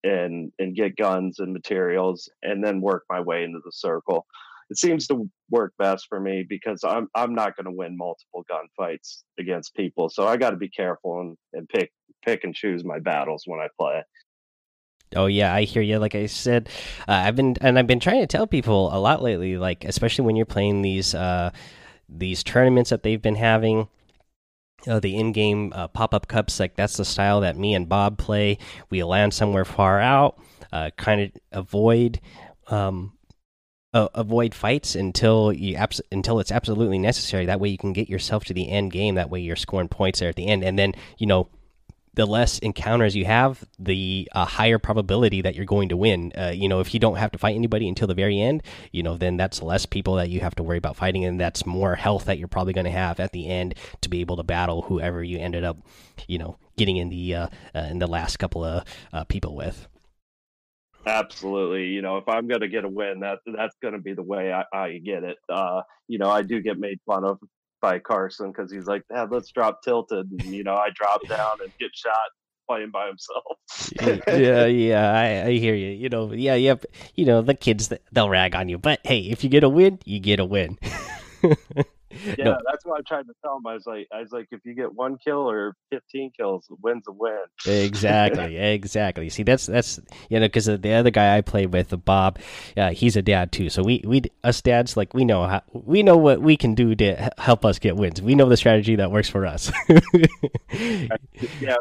and 0.06 0.52
and 0.60 0.76
get 0.76 0.96
guns 0.96 1.40
and 1.40 1.52
materials, 1.54 2.30
and 2.44 2.64
then 2.64 2.82
work 2.82 3.04
my 3.10 3.20
way 3.20 3.44
into 3.44 3.60
the 3.64 3.72
circle. 3.72 4.26
It 4.70 4.78
seems 4.78 5.06
to 5.08 5.30
work 5.52 5.74
best 5.78 6.08
for 6.08 6.20
me 6.20 6.46
because 6.48 6.84
I'm 6.84 7.08
I'm 7.16 7.36
not 7.36 7.56
going 7.56 7.66
to 7.66 7.72
win 7.72 7.98
multiple 7.98 8.46
gunfights 8.50 9.24
against 9.40 9.76
people, 9.76 10.10
so 10.10 10.28
I 10.28 10.38
got 10.38 10.52
to 10.52 10.58
be 10.58 10.70
careful 10.70 11.22
and, 11.22 11.38
and 11.54 11.70
pick 11.70 11.92
pick 12.24 12.44
and 12.44 12.56
choose 12.56 12.84
my 12.84 13.00
battles 13.00 13.44
when 13.46 13.60
I 13.60 13.68
play. 13.80 14.04
Oh 15.16 15.28
yeah, 15.28 15.54
I 15.54 15.64
hear 15.64 15.82
you. 15.82 16.00
Like 16.00 16.16
I 16.16 16.26
said, 16.26 16.70
uh, 17.08 17.12
I've 17.12 17.36
been 17.36 17.56
and 17.62 17.78
I've 17.78 17.88
been 17.88 18.00
trying 18.00 18.22
to 18.22 18.28
tell 18.28 18.48
people 18.48 18.96
a 18.96 19.00
lot 19.00 19.22
lately. 19.22 19.58
Like 19.58 19.86
especially 19.86 20.26
when 20.26 20.36
you're 20.36 20.46
playing 20.46 20.82
these 20.82 21.14
uh, 21.14 21.52
these 22.10 22.44
tournaments 22.44 22.90
that 22.90 23.04
they've 23.04 23.22
been 23.22 23.36
having. 23.36 23.88
Uh, 24.88 25.00
the 25.00 25.16
in-game 25.16 25.74
uh, 25.76 25.88
pop-up 25.88 26.28
cups, 26.28 26.60
like 26.60 26.76
that's 26.76 26.98
the 26.98 27.06
style 27.06 27.42
that 27.42 27.58
me 27.58 27.74
and 27.74 27.90
Bob 27.90 28.18
play. 28.18 28.58
We 28.90 29.04
land 29.04 29.34
somewhere 29.34 29.66
far 29.66 30.00
out, 30.00 30.40
uh, 30.72 30.92
kind 30.98 31.22
of 31.22 31.32
avoid 31.52 32.20
um, 32.68 33.14
avoid 33.96 34.54
fights 34.54 34.96
until 34.96 35.54
you 35.54 35.78
until 36.12 36.40
it's 36.40 36.52
absolutely 36.52 37.00
necessary. 37.00 37.46
That 37.46 37.60
way 37.60 37.70
you 37.70 37.78
can 37.78 37.94
get 37.94 38.10
yourself 38.10 38.44
to 38.46 38.54
the 38.54 38.70
end 38.70 38.92
game. 38.92 39.16
That 39.16 39.30
way 39.30 39.40
you're 39.40 39.56
scoring 39.56 39.88
points 39.88 40.20
there 40.20 40.30
at 40.30 40.36
the 40.36 40.48
end, 40.48 40.64
and 40.64 40.78
then 40.78 40.94
you 41.18 41.28
know 41.28 41.48
the 42.16 42.26
less 42.26 42.60
encounters 42.60 43.16
you 43.16 43.26
have, 43.26 43.64
the 43.78 44.28
uh, 44.32 44.46
higher 44.46 44.80
probability 44.80 45.42
that 45.42 45.56
you're 45.56 45.66
going 45.66 45.90
to 45.90 45.98
win. 45.98 46.32
Uh, 46.38 46.52
you 46.54 46.68
know, 46.68 46.80
if 46.80 46.94
you 46.94 47.00
don't 47.00 47.18
have 47.18 47.32
to 47.32 47.38
fight 47.38 47.56
anybody 47.56 47.88
until 47.88 48.08
the 48.08 48.14
very 48.14 48.40
end, 48.40 48.64
you 48.92 49.04
know, 49.04 49.18
then 49.18 49.38
that's 49.38 49.62
less 49.62 49.86
people 49.86 50.16
that 50.16 50.30
you 50.30 50.40
have 50.40 50.56
to 50.56 50.64
worry 50.64 50.78
about 50.78 50.96
fighting, 50.96 51.26
and 51.26 51.40
that's 51.40 51.66
more 51.66 51.96
health 51.96 52.26
that 52.26 52.40
you're 52.40 52.48
probably 52.48 52.74
going 52.74 52.86
to 52.86 52.92
have 52.92 53.20
at 53.20 53.32
the 53.32 53.48
end 53.48 53.76
to 54.02 54.10
be 54.10 54.22
able 54.22 54.38
to 54.38 54.44
battle 54.44 54.84
whoever 54.84 55.24
you 55.24 55.38
ended 55.38 55.64
up, 55.64 55.78
you 56.28 56.38
know, 56.38 56.58
getting 56.78 56.98
in 56.98 57.10
the 57.10 57.36
uh, 57.36 57.48
uh, 57.76 57.80
in 57.90 58.00
the 58.00 58.08
last 58.08 58.38
couple 58.38 58.64
of 58.64 58.84
uh, 59.12 59.24
people 59.26 59.56
with. 59.56 59.88
Absolutely. 61.08 61.86
You 61.88 62.02
know, 62.02 62.18
if 62.18 62.28
I'm 62.28 62.48
going 62.48 62.62
to 62.62 62.68
get 62.68 62.84
a 62.84 62.90
win, 62.90 63.20
that 63.20 63.40
that's 63.46 63.76
going 63.82 63.94
to 63.94 64.00
be 64.00 64.14
the 64.14 64.24
way 64.24 64.52
I, 64.52 64.64
I 64.74 64.98
get 64.98 65.24
it. 65.24 65.38
Uh, 65.48 65.82
you 66.08 66.18
know, 66.18 66.30
I 66.30 66.42
do 66.42 66.62
get 66.62 66.80
made 66.80 67.00
fun 67.06 67.24
of 67.24 67.40
by 67.82 68.00
Carson 68.00 68.52
because 68.52 68.72
he's 68.72 68.86
like, 68.86 69.04
"Dad, 69.14 69.32
let's 69.32 69.52
drop 69.52 69.82
tilted." 69.84 70.28
And, 70.32 70.54
you 70.54 70.64
know, 70.64 70.76
I 70.76 70.90
drop 70.94 71.22
down 71.28 71.58
and 71.62 71.72
get 71.80 71.92
shot 71.94 72.16
playing 72.68 72.92
by 72.92 73.08
himself. 73.08 74.22
yeah, 74.28 74.66
yeah, 74.66 75.12
I, 75.12 75.48
I 75.48 75.52
hear 75.54 75.76
you. 75.76 75.90
You 75.90 76.10
know, 76.10 76.32
yeah, 76.32 76.56
yep. 76.56 76.86
You 77.16 77.26
know, 77.26 77.42
the 77.42 77.54
kids 77.54 77.92
they'll 78.12 78.30
rag 78.30 78.56
on 78.56 78.70
you, 78.70 78.78
but 78.78 79.00
hey, 79.04 79.20
if 79.20 79.44
you 79.44 79.50
get 79.50 79.64
a 79.64 79.70
win, 79.70 80.00
you 80.06 80.20
get 80.20 80.40
a 80.40 80.46
win. 80.46 80.78
yeah, 82.38 82.46
No. 82.46 82.58
that's 82.70 82.86
what 82.86 82.98
I'm 82.98 83.04
trying 83.06 83.26
to 83.26 83.34
tell 83.44 83.58
him. 83.58 83.68
I 83.68 83.74
was 83.74 83.86
like, 83.86 84.08
I 84.14 84.20
was 84.22 84.32
like, 84.32 84.48
if 84.52 84.62
you 84.66 84.74
get 84.74 84.94
one 84.94 85.18
kill 85.18 85.50
or 85.50 85.76
15 85.92 86.32
kills, 86.38 86.68
win's 86.82 87.06
a 87.08 87.12
win. 87.12 87.38
exactly, 87.66 88.58
exactly. 88.74 89.30
See, 89.30 89.44
that's 89.44 89.66
that's 89.66 90.00
you 90.30 90.40
know 90.40 90.46
because 90.48 90.66
the 90.66 90.94
other 90.94 91.12
guy 91.12 91.38
I 91.38 91.42
played 91.42 91.74
with, 91.74 91.94
Bob, 92.06 92.40
uh, 92.78 92.92
he's 92.92 93.16
a 93.16 93.22
dad 93.22 93.52
too. 93.52 93.70
So 93.70 93.84
we 93.84 94.04
we 94.06 94.24
us 94.44 94.62
dads 94.62 94.96
like 94.98 95.14
we 95.14 95.26
know 95.26 95.46
how 95.46 95.62
we 95.74 96.04
know 96.04 96.18
what 96.18 96.42
we 96.42 96.58
can 96.58 96.76
do 96.76 96.96
to 96.96 97.30
help 97.38 97.66
us 97.66 97.80
get 97.80 97.96
wins. 97.96 98.22
We 98.22 98.36
know 98.36 98.50
the 98.50 98.58
strategy 98.58 98.96
that 98.98 99.12
works 99.12 99.30
for 99.30 99.46
us. 99.46 99.72
yeah 101.60 101.76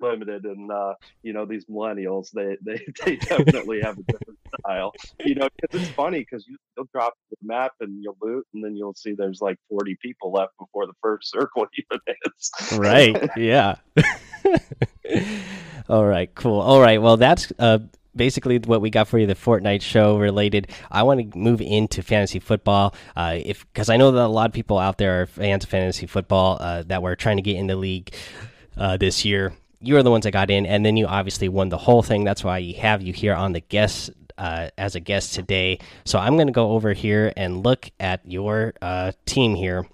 limited 0.00 0.44
and 0.44 0.70
uh 0.70 0.94
you 1.22 1.32
know 1.32 1.44
these 1.46 1.64
millennials 1.66 2.30
they 2.32 2.56
they, 2.64 2.80
they 3.06 3.16
definitely 3.16 3.80
have 3.82 3.94
a 3.98 4.02
different 4.12 4.38
style 4.60 4.92
you 5.24 5.34
know 5.34 5.48
'cause 5.60 5.70
it's 5.80 5.90
funny 5.96 6.20
because 6.20 6.46
you, 6.46 6.56
you'll 6.76 6.88
drop 6.92 7.14
the 7.30 7.36
map 7.42 7.72
and 7.80 8.02
you'll 8.02 8.16
loot 8.20 8.46
and 8.54 8.62
then 8.64 8.76
you'll 8.76 8.94
see 8.94 9.14
there's 9.16 9.40
like 9.40 9.56
40 9.70 9.96
people 10.02 10.32
left 10.32 10.52
before 10.58 10.86
the 10.86 10.92
first 11.02 11.30
circle 11.32 11.66
even 11.78 12.00
hits 12.06 12.50
right? 12.72 13.16
Yeah. 13.36 13.76
All 15.88 16.04
right. 16.04 16.34
Cool. 16.34 16.60
All 16.60 16.80
right. 16.80 17.00
Well, 17.00 17.16
that's 17.16 17.52
uh 17.58 17.78
basically 18.14 18.58
what 18.58 18.80
we 18.80 18.90
got 18.90 19.06
for 19.08 19.18
you 19.18 19.26
the 19.26 19.34
Fortnite 19.34 19.82
show 19.82 20.18
related. 20.18 20.70
I 20.90 21.02
want 21.02 21.32
to 21.32 21.38
move 21.38 21.60
into 21.60 22.02
fantasy 22.02 22.38
football, 22.38 22.94
uh, 23.14 23.38
if 23.44 23.66
because 23.72 23.88
I 23.90 23.96
know 23.96 24.10
that 24.10 24.24
a 24.24 24.26
lot 24.26 24.46
of 24.46 24.52
people 24.52 24.78
out 24.78 24.98
there 24.98 25.22
are 25.22 25.26
fans 25.26 25.64
of 25.64 25.70
fantasy 25.70 26.06
football 26.06 26.56
uh, 26.60 26.82
that 26.84 27.02
were 27.02 27.14
trying 27.14 27.36
to 27.36 27.42
get 27.42 27.56
in 27.56 27.66
the 27.66 27.76
league 27.76 28.14
uh, 28.76 28.96
this 28.96 29.24
year. 29.24 29.52
You 29.80 29.96
are 29.96 30.02
the 30.02 30.10
ones 30.10 30.24
that 30.24 30.32
got 30.32 30.50
in, 30.50 30.66
and 30.66 30.84
then 30.84 30.96
you 30.96 31.06
obviously 31.06 31.48
won 31.48 31.68
the 31.68 31.78
whole 31.78 32.02
thing. 32.02 32.24
That's 32.24 32.42
why 32.42 32.58
you 32.58 32.74
have 32.80 33.02
you 33.02 33.12
here 33.12 33.34
on 33.34 33.52
the 33.52 33.60
guest 33.60 34.10
uh, 34.38 34.70
as 34.76 34.94
a 34.94 35.00
guest 35.00 35.34
today. 35.34 35.78
So 36.04 36.18
I'm 36.18 36.36
going 36.36 36.46
to 36.48 36.52
go 36.52 36.72
over 36.72 36.92
here 36.92 37.32
and 37.36 37.64
look 37.64 37.90
at 38.00 38.20
your 38.24 38.74
uh, 38.80 39.12
team 39.26 39.54
here. 39.54 39.86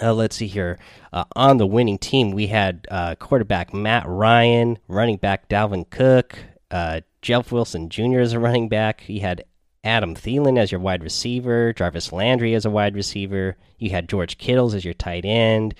Uh, 0.00 0.14
let's 0.14 0.36
see 0.36 0.46
here. 0.46 0.78
Uh, 1.12 1.24
on 1.36 1.58
the 1.58 1.66
winning 1.66 1.98
team, 1.98 2.30
we 2.30 2.46
had 2.46 2.86
uh, 2.90 3.14
quarterback 3.16 3.74
Matt 3.74 4.04
Ryan, 4.06 4.78
running 4.88 5.18
back 5.18 5.48
Dalvin 5.48 5.88
Cook, 5.90 6.38
uh, 6.70 7.02
Jeff 7.20 7.52
Wilson 7.52 7.90
Jr. 7.90 8.20
as 8.20 8.32
a 8.32 8.40
running 8.40 8.68
back. 8.68 9.08
You 9.08 9.20
had 9.20 9.44
Adam 9.84 10.14
Thielen 10.14 10.58
as 10.58 10.72
your 10.72 10.80
wide 10.80 11.02
receiver, 11.02 11.72
Jarvis 11.72 12.12
Landry 12.12 12.54
as 12.54 12.64
a 12.64 12.70
wide 12.70 12.94
receiver. 12.94 13.56
You 13.78 13.90
had 13.90 14.08
George 14.08 14.38
Kittles 14.38 14.74
as 14.74 14.84
your 14.84 14.94
tight 14.94 15.24
end. 15.24 15.74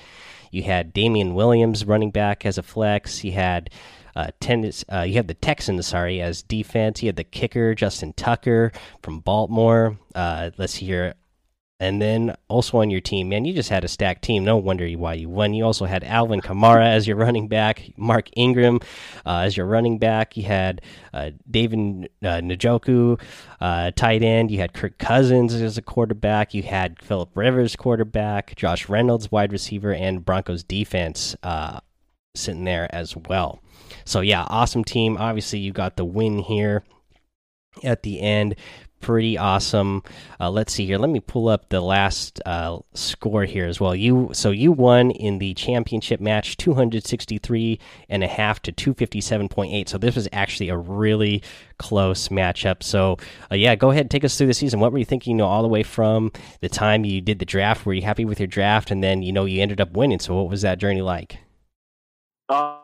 You 0.53 0.63
had 0.63 0.93
Damien 0.93 1.35
Williams 1.35 1.85
running 1.85 2.13
back 2.13 2.47
as 2.47 2.59
a 2.59 2.63
flex. 2.63 3.25
You 3.25 3.33
had 3.33 3.71
uh, 4.15 4.29
tennis, 4.39 4.85
uh, 4.93 5.01
you 5.01 5.15
had 5.15 5.27
the 5.27 5.35
Texans, 5.35 5.87
sorry, 5.87 6.21
as 6.21 6.43
defense. 6.43 7.03
You 7.03 7.09
had 7.09 7.17
the 7.17 7.25
kicker 7.25 7.75
Justin 7.75 8.13
Tucker 8.13 8.71
from 9.03 9.21
Baltimore. 9.21 9.99
Uh, 10.15 10.51
let's 10.59 10.75
see 10.75 10.87
here 10.87 11.15
and 11.83 12.01
then 12.01 12.37
also 12.47 12.79
on 12.79 12.91
your 12.91 13.01
team, 13.01 13.29
man, 13.29 13.45
you 13.45 13.53
just 13.53 13.69
had 13.69 13.83
a 13.83 13.89
stacked 13.89 14.23
team. 14.23 14.45
No 14.45 14.57
wonder 14.57 14.89
why 14.93 15.15
you 15.15 15.29
won. 15.29 15.53
You 15.53 15.65
also 15.65 15.85
had 15.85 16.05
Alvin 16.05 16.41
Kamara 16.41 16.87
as 16.87 17.09
your 17.09 17.17
running 17.17 17.49
back, 17.49 17.91
Mark 17.97 18.29
Ingram 18.37 18.79
uh, 19.27 19.39
as 19.39 19.57
your 19.57 19.67
running 19.67 19.99
back. 19.99 20.37
You 20.37 20.45
had 20.45 20.81
uh, 21.13 21.33
David 21.51 22.09
uh, 22.23 22.39
Njoku, 22.39 23.21
uh, 23.61 23.91
tight 23.97 24.23
end. 24.23 24.53
You 24.53 24.59
had 24.59 24.75
Kirk 24.75 24.97
Cousins 24.99 25.55
as 25.55 25.77
a 25.77 25.83
quarterback. 25.83 26.55
You 26.55 26.63
had 26.63 27.03
Philip 27.03 27.37
Rivers, 27.37 27.75
quarterback. 27.75 28.55
Josh 28.55 28.89
Reynolds, 28.89 29.33
wide 29.33 29.51
receiver, 29.51 29.93
and 29.93 30.25
Broncos 30.25 30.63
defense 30.63 31.35
uh, 31.43 31.81
sitting 32.37 32.63
there 32.63 32.87
as 32.95 33.17
well. 33.17 33.61
So 34.05 34.21
yeah, 34.21 34.47
awesome 34.49 34.85
team. 34.85 35.17
Obviously, 35.17 35.59
you 35.59 35.73
got 35.73 35.97
the 35.97 36.05
win 36.05 36.39
here 36.39 36.85
at 37.83 38.05
the 38.05 38.21
end 38.21 38.55
pretty 39.03 39.37
awesome. 39.37 40.03
Uh, 40.41 40.51
let's 40.51 40.73
see 40.73 40.87
here. 40.87 40.97
Let 40.97 41.11
me 41.11 41.21
pull 41.21 41.49
up 41.49 41.69
the 41.69 41.83
last 41.83 42.41
uh, 42.47 42.79
score 42.95 43.45
here 43.45 43.67
as 43.67 43.79
well. 43.79 43.95
You 43.95 44.31
so 44.33 44.51
you 44.51 44.73
won 44.73 45.11
in 45.11 45.39
the 45.39 45.53
championship 45.53 46.21
match, 46.21 46.57
two 46.57 46.73
hundred 46.73 47.05
sixty 47.05 47.37
three 47.37 47.79
and 48.09 48.25
a 48.25 48.27
half 48.29 48.63
to 48.63 48.73
two 48.73 48.95
fifty 48.95 49.21
seven 49.21 49.49
point 49.49 49.75
eight. 49.75 49.91
So 49.91 49.99
this 49.99 50.15
was 50.15 50.29
actually 50.33 50.71
a 50.71 50.77
really 50.77 51.43
close 51.77 52.29
matchup. 52.29 52.83
So 52.83 53.19
uh, 53.51 53.57
yeah, 53.57 53.75
go 53.75 53.91
ahead 53.91 54.03
and 54.03 54.11
take 54.11 54.25
us 54.25 54.39
through 54.39 54.47
the 54.47 54.55
season. 54.55 54.81
What 54.81 54.93
were 54.93 54.99
you 54.99 55.05
thinking? 55.05 55.33
You 55.33 55.37
know, 55.39 55.47
all 55.47 55.63
the 55.63 55.69
way 55.69 55.83
from 55.83 56.33
the 56.61 56.71
time 56.71 57.05
you 57.05 57.21
did 57.21 57.39
the 57.39 57.45
draft. 57.45 57.85
Were 57.85 57.93
you 57.93 58.03
happy 58.03 58.25
with 58.25 58.41
your 58.41 58.47
draft? 58.47 58.91
And 58.91 59.03
then 59.03 59.23
you 59.23 59.33
know 59.33 59.45
you 59.45 59.61
ended 59.61 59.81
up 59.81 59.93
winning. 59.93 60.21
So 60.21 60.35
what 60.37 60.49
was 60.49 60.63
that 60.63 60.79
journey 60.79 61.03
like? 61.03 61.39
Uh 62.49 62.79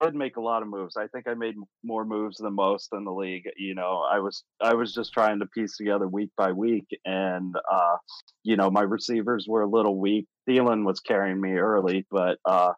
did 0.00 0.14
make 0.14 0.36
a 0.36 0.40
lot 0.40 0.62
of 0.62 0.68
moves. 0.68 0.96
I 0.96 1.06
think 1.08 1.28
I 1.28 1.34
made 1.34 1.54
more 1.82 2.04
moves 2.04 2.38
than 2.38 2.54
most 2.54 2.88
in 2.92 3.04
the 3.04 3.12
league. 3.12 3.48
You 3.56 3.74
know, 3.74 4.04
I 4.10 4.20
was 4.20 4.44
I 4.60 4.74
was 4.74 4.94
just 4.94 5.12
trying 5.12 5.40
to 5.40 5.46
piece 5.46 5.76
together 5.76 6.08
week 6.08 6.30
by 6.36 6.52
week, 6.52 6.86
and 7.04 7.54
uh, 7.70 7.96
you 8.42 8.56
know, 8.56 8.70
my 8.70 8.82
receivers 8.82 9.46
were 9.48 9.62
a 9.62 9.68
little 9.68 9.98
weak. 9.98 10.26
Thielen 10.48 10.84
was 10.84 11.00
carrying 11.00 11.40
me 11.40 11.52
early, 11.52 12.06
but 12.10 12.38
uh, 12.44 12.72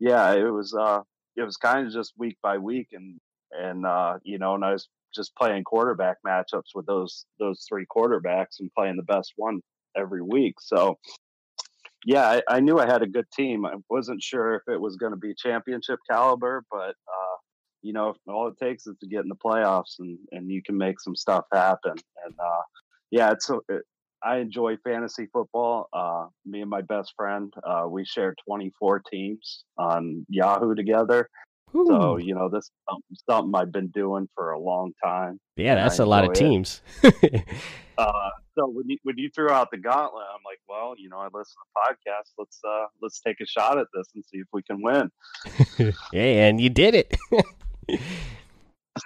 yeah, 0.00 0.32
it 0.34 0.50
was 0.50 0.74
uh, 0.74 1.00
it 1.36 1.42
was 1.42 1.56
kind 1.56 1.86
of 1.86 1.92
just 1.92 2.12
week 2.18 2.36
by 2.42 2.58
week, 2.58 2.88
and 2.92 3.18
and 3.52 3.86
uh, 3.86 4.14
you 4.22 4.38
know, 4.38 4.54
and 4.54 4.64
I 4.64 4.72
was 4.72 4.88
just 5.14 5.34
playing 5.36 5.64
quarterback 5.64 6.18
matchups 6.26 6.74
with 6.74 6.86
those 6.86 7.26
those 7.38 7.64
three 7.68 7.86
quarterbacks 7.86 8.60
and 8.60 8.70
playing 8.76 8.96
the 8.96 9.02
best 9.02 9.32
one 9.36 9.60
every 9.96 10.22
week. 10.22 10.56
So 10.60 10.98
yeah, 12.06 12.40
I, 12.48 12.56
I, 12.56 12.60
knew 12.60 12.78
I 12.78 12.86
had 12.86 13.02
a 13.02 13.06
good 13.06 13.26
team. 13.32 13.66
I 13.66 13.74
wasn't 13.90 14.22
sure 14.22 14.54
if 14.54 14.62
it 14.68 14.80
was 14.80 14.94
going 14.94 15.10
to 15.10 15.18
be 15.18 15.34
championship 15.34 15.98
caliber, 16.08 16.62
but 16.70 16.90
uh, 16.90 17.36
you 17.82 17.92
know, 17.92 18.14
all 18.28 18.46
it 18.46 18.54
takes 18.62 18.86
is 18.86 18.96
to 19.00 19.08
get 19.08 19.22
in 19.22 19.28
the 19.28 19.34
playoffs, 19.34 19.98
and 19.98 20.16
and 20.30 20.48
you 20.48 20.62
can 20.62 20.78
make 20.78 21.00
some 21.00 21.16
stuff 21.16 21.44
happen. 21.52 21.96
And 22.24 22.34
uh, 22.38 22.62
yeah, 23.10 23.32
it's 23.32 23.50
it, 23.68 23.82
I 24.22 24.36
enjoy 24.36 24.76
fantasy 24.84 25.26
football. 25.32 25.88
Uh, 25.92 26.26
me 26.44 26.60
and 26.60 26.70
my 26.70 26.82
best 26.82 27.12
friend, 27.16 27.52
uh, 27.68 27.86
we 27.88 28.04
share 28.04 28.36
24 28.48 29.02
teams 29.10 29.64
on 29.76 30.24
Yahoo 30.28 30.76
together. 30.76 31.28
Ooh. 31.74 31.86
So 31.88 32.18
you 32.18 32.36
know, 32.36 32.48
this 32.48 32.70
is 33.10 33.22
something 33.28 33.52
I've 33.52 33.72
been 33.72 33.88
doing 33.88 34.28
for 34.36 34.52
a 34.52 34.60
long 34.60 34.92
time. 35.04 35.40
Yeah, 35.56 35.74
that's 35.74 35.98
a 35.98 36.06
lot 36.06 36.24
of 36.24 36.34
teams. 36.34 36.82
so 38.56 38.66
when 38.68 38.88
you 38.88 38.96
when 39.02 39.18
you 39.18 39.30
threw 39.34 39.50
out 39.50 39.70
the 39.70 39.76
gauntlet, 39.76 40.24
I'm 40.32 40.40
like, 40.44 40.60
well, 40.68 40.94
you 40.96 41.08
know, 41.08 41.18
I 41.18 41.24
listen 41.24 41.56
to 41.56 41.94
podcasts. 42.08 42.32
Let's 42.38 42.60
uh 42.66 42.86
let's 43.02 43.20
take 43.20 43.40
a 43.40 43.46
shot 43.46 43.78
at 43.78 43.86
this 43.94 44.06
and 44.14 44.24
see 44.24 44.38
if 44.38 44.46
we 44.52 44.62
can 44.62 44.82
win. 44.82 45.10
yeah, 46.12 46.46
and 46.46 46.60
you 46.60 46.70
did 46.70 46.94
it. 46.94 47.16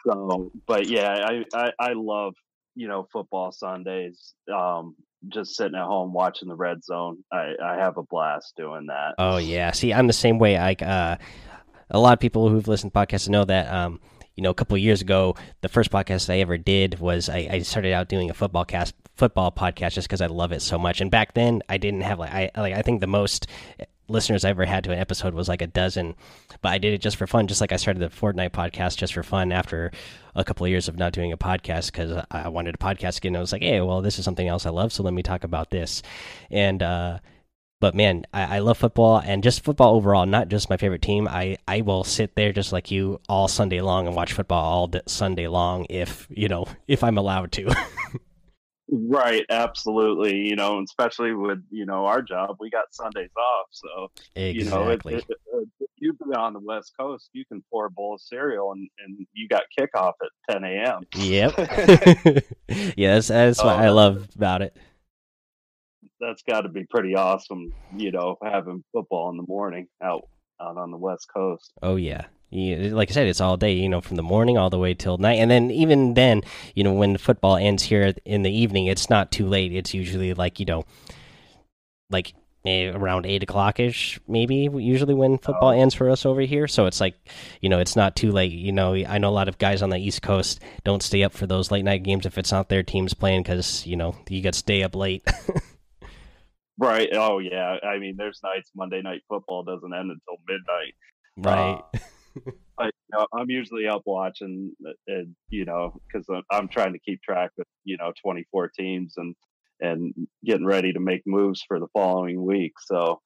so, 0.06 0.50
but 0.66 0.86
yeah, 0.86 1.26
I, 1.26 1.44
I 1.54 1.70
I 1.78 1.92
love 1.94 2.34
you 2.74 2.88
know 2.88 3.06
football 3.12 3.52
Sundays. 3.52 4.34
Um, 4.52 4.94
just 5.28 5.54
sitting 5.54 5.74
at 5.74 5.84
home 5.84 6.12
watching 6.12 6.48
the 6.48 6.56
red 6.56 6.84
zone. 6.84 7.18
I 7.32 7.52
I 7.62 7.76
have 7.76 7.96
a 7.98 8.02
blast 8.02 8.54
doing 8.56 8.86
that. 8.86 9.14
Oh 9.18 9.38
yeah, 9.38 9.72
see, 9.72 9.92
I'm 9.92 10.06
the 10.06 10.12
same 10.12 10.38
way. 10.38 10.56
I 10.56 10.72
uh, 10.72 11.16
a 11.90 11.98
lot 11.98 12.12
of 12.12 12.20
people 12.20 12.48
who've 12.48 12.68
listened 12.68 12.92
to 12.92 12.98
podcasts 12.98 13.28
know 13.28 13.44
that 13.44 13.72
um 13.72 14.00
you 14.40 14.42
know, 14.42 14.50
a 14.50 14.54
couple 14.54 14.78
years 14.78 15.02
ago, 15.02 15.36
the 15.60 15.68
first 15.68 15.90
podcast 15.90 16.32
I 16.32 16.38
ever 16.38 16.56
did 16.56 16.98
was 16.98 17.28
I, 17.28 17.48
I 17.50 17.58
started 17.58 17.92
out 17.92 18.08
doing 18.08 18.30
a 18.30 18.32
football 18.32 18.64
cast, 18.64 18.94
football 19.20 19.52
podcast, 19.52 19.92
just 19.92 20.08
because 20.08 20.22
I 20.22 20.26
love 20.26 20.50
it 20.50 20.62
so 20.62 20.78
much. 20.78 21.02
And 21.02 21.10
back 21.10 21.34
then, 21.34 21.62
I 21.68 21.76
didn't 21.76 22.00
have 22.00 22.18
like 22.18 22.32
I 22.32 22.50
like 22.56 22.74
I 22.74 22.80
think 22.80 23.00
the 23.00 23.06
most 23.06 23.46
listeners 24.08 24.44
I 24.44 24.50
ever 24.50 24.64
had 24.64 24.82
to 24.84 24.92
an 24.92 24.98
episode 24.98 25.34
was 25.34 25.46
like 25.46 25.62
a 25.62 25.66
dozen, 25.66 26.16
but 26.62 26.70
I 26.70 26.78
did 26.78 26.94
it 26.94 27.02
just 27.02 27.16
for 27.16 27.26
fun, 27.26 27.46
just 27.46 27.60
like 27.60 27.70
I 27.70 27.76
started 27.76 28.00
the 28.00 28.08
Fortnite 28.08 28.50
podcast 28.50 28.96
just 28.96 29.12
for 29.12 29.22
fun 29.22 29.52
after 29.52 29.92
a 30.34 30.42
couple 30.42 30.64
of 30.64 30.70
years 30.70 30.88
of 30.88 30.96
not 30.96 31.12
doing 31.12 31.32
a 31.32 31.36
podcast 31.36 31.92
because 31.92 32.24
I 32.30 32.48
wanted 32.48 32.74
a 32.74 32.78
podcast 32.78 33.18
again. 33.18 33.36
I 33.36 33.40
was 33.40 33.52
like, 33.52 33.62
hey, 33.62 33.80
well, 33.82 34.00
this 34.00 34.18
is 34.18 34.24
something 34.24 34.48
else 34.48 34.64
I 34.64 34.70
love, 34.70 34.90
so 34.90 35.02
let 35.02 35.12
me 35.14 35.22
talk 35.22 35.44
about 35.44 35.70
this. 35.70 36.02
And 36.50 36.82
uh, 36.82 37.18
but 37.80 37.94
man, 37.94 38.26
I, 38.32 38.56
I, 38.56 38.58
love 38.60 38.78
football 38.78 39.22
and 39.24 39.42
just 39.42 39.64
football 39.64 39.94
overall, 39.94 40.26
not 40.26 40.48
just 40.48 40.68
my 40.68 40.76
favorite 40.76 41.02
team. 41.02 41.26
I, 41.26 41.56
I 41.66 41.80
will 41.80 42.04
sit 42.04 42.36
there 42.36 42.52
just 42.52 42.72
like 42.72 42.90
you 42.90 43.20
all 43.28 43.48
Sunday 43.48 43.80
long 43.80 44.06
and 44.06 44.14
watch 44.16 44.34
football 44.34 44.62
all 44.62 44.90
Sunday 45.06 45.48
long 45.48 45.86
if 45.88 46.26
you 46.30 46.48
know 46.48 46.66
if 46.88 47.04
I'm 47.04 47.18
allowed 47.18 47.52
to. 47.52 47.74
right, 48.90 49.44
absolutely. 49.48 50.36
You 50.48 50.56
know, 50.56 50.82
especially 50.82 51.32
with 51.32 51.62
you 51.70 51.86
know 51.86 52.06
our 52.06 52.22
job, 52.22 52.56
we 52.60 52.70
got 52.70 52.92
Sundays 52.92 53.30
off, 53.36 53.66
so 53.70 54.10
exactly. 54.34 54.52
you 54.52 54.70
know, 54.70 54.90
it, 54.90 55.00
it, 55.06 55.24
it, 55.28 55.86
you 55.96 56.12
be 56.14 56.34
on 56.34 56.54
the 56.54 56.60
West 56.60 56.92
Coast, 56.98 57.28
you 57.32 57.44
can 57.44 57.62
pour 57.70 57.86
a 57.86 57.90
bowl 57.90 58.14
of 58.14 58.20
cereal 58.20 58.72
and, 58.72 58.88
and 59.04 59.26
you 59.34 59.48
got 59.48 59.64
kickoff 59.78 60.12
at 60.22 60.30
10 60.50 60.64
a.m. 60.64 61.02
Yep. 61.14 62.44
yes, 62.96 63.28
that's 63.28 63.62
what 63.62 63.78
I 63.78 63.88
uh, 63.88 63.94
love 63.94 64.28
about 64.34 64.62
it 64.62 64.76
that's 66.20 66.42
got 66.42 66.62
to 66.62 66.68
be 66.68 66.84
pretty 66.84 67.16
awesome, 67.16 67.72
you 67.96 68.12
know, 68.12 68.36
having 68.42 68.84
football 68.92 69.30
in 69.30 69.36
the 69.36 69.44
morning 69.48 69.88
out 70.02 70.28
out 70.60 70.76
on 70.76 70.90
the 70.90 70.96
West 70.96 71.26
Coast. 71.34 71.72
Oh 71.82 71.96
yeah. 71.96 72.26
Yeah, 72.50 72.92
like 72.92 73.10
I 73.10 73.14
said, 73.14 73.28
it's 73.28 73.40
all 73.40 73.56
day, 73.56 73.74
you 73.74 73.88
know, 73.88 74.00
from 74.00 74.16
the 74.16 74.22
morning 74.22 74.58
all 74.58 74.70
the 74.70 74.78
way 74.78 74.92
till 74.94 75.18
night, 75.18 75.38
and 75.38 75.50
then 75.50 75.70
even 75.70 76.14
then, 76.14 76.42
you 76.74 76.82
know, 76.82 76.92
when 76.92 77.16
football 77.16 77.56
ends 77.56 77.84
here 77.84 78.12
in 78.24 78.42
the 78.42 78.50
evening, 78.50 78.86
it's 78.86 79.08
not 79.08 79.30
too 79.30 79.46
late. 79.46 79.72
It's 79.72 79.94
usually 79.94 80.34
like 80.34 80.58
you 80.58 80.66
know, 80.66 80.84
like 82.10 82.34
eh, 82.66 82.90
around 82.92 83.26
eight 83.26 83.44
o'clock 83.44 83.78
ish, 83.78 84.18
maybe 84.26 84.68
usually 84.72 85.14
when 85.14 85.38
football 85.38 85.70
oh. 85.70 85.80
ends 85.80 85.94
for 85.94 86.10
us 86.10 86.26
over 86.26 86.40
here. 86.40 86.66
So 86.66 86.86
it's 86.86 87.00
like, 87.00 87.14
you 87.60 87.68
know, 87.68 87.78
it's 87.78 87.94
not 87.94 88.16
too 88.16 88.32
late. 88.32 88.52
You 88.52 88.72
know, 88.72 88.94
I 88.94 89.18
know 89.18 89.28
a 89.28 89.30
lot 89.30 89.48
of 89.48 89.58
guys 89.58 89.80
on 89.80 89.90
the 89.90 89.98
East 89.98 90.22
Coast 90.22 90.60
don't 90.82 91.04
stay 91.04 91.22
up 91.22 91.32
for 91.32 91.46
those 91.46 91.70
late 91.70 91.84
night 91.84 92.02
games 92.02 92.26
if 92.26 92.36
it's 92.36 92.50
not 92.50 92.68
their 92.68 92.82
teams 92.82 93.14
playing 93.14 93.44
because 93.44 93.86
you 93.86 93.96
know 93.96 94.16
you 94.28 94.42
got 94.42 94.54
to 94.54 94.58
stay 94.58 94.82
up 94.82 94.94
late. 94.96 95.22
Right. 96.80 97.10
Oh 97.12 97.40
yeah. 97.40 97.76
I 97.82 97.98
mean, 97.98 98.14
there's 98.16 98.40
nights 98.42 98.70
Monday 98.74 99.02
night 99.02 99.20
football 99.28 99.62
doesn't 99.62 99.92
end 99.92 100.10
until 100.10 100.38
midnight. 100.48 100.94
Right. 101.36 101.82
Uh, 101.94 101.98
I, 102.78 102.86
you 102.86 102.90
know, 103.12 103.26
I'm 103.32 103.50
usually 103.50 103.86
up 103.86 104.02
watching, 104.06 104.72
uh, 104.86 104.92
and 105.06 105.34
you 105.48 105.64
know, 105.64 106.00
because 106.06 106.26
I'm 106.50 106.68
trying 106.68 106.92
to 106.92 106.98
keep 106.98 107.22
track 107.22 107.50
of 107.58 107.66
you 107.84 107.96
know 107.96 108.12
24 108.22 108.70
teams 108.78 109.14
and 109.16 109.34
and 109.80 110.14
getting 110.44 110.66
ready 110.66 110.92
to 110.92 111.00
make 111.00 111.22
moves 111.26 111.62
for 111.66 111.80
the 111.80 111.88
following 111.94 112.44
week. 112.44 112.72
So 112.80 113.20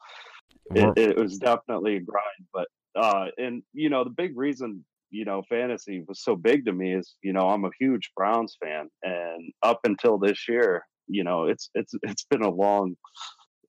it, 0.74 0.96
it 0.96 1.18
was 1.18 1.38
definitely 1.38 1.96
a 1.96 2.00
grind. 2.00 2.46
But 2.52 2.68
uh, 2.96 3.26
and 3.36 3.62
you 3.72 3.90
know, 3.90 4.04
the 4.04 4.10
big 4.10 4.36
reason 4.36 4.84
you 5.10 5.24
know 5.24 5.42
fantasy 5.48 6.02
was 6.08 6.22
so 6.22 6.34
big 6.34 6.64
to 6.64 6.72
me 6.72 6.94
is 6.94 7.14
you 7.22 7.32
know 7.32 7.48
I'm 7.48 7.64
a 7.64 7.70
huge 7.78 8.10
Browns 8.16 8.56
fan, 8.62 8.88
and 9.02 9.52
up 9.62 9.80
until 9.84 10.18
this 10.18 10.48
year, 10.48 10.84
you 11.08 11.24
know, 11.24 11.46
it's 11.46 11.70
it's 11.74 11.92
it's 12.02 12.24
been 12.24 12.42
a 12.42 12.50
long 12.50 12.96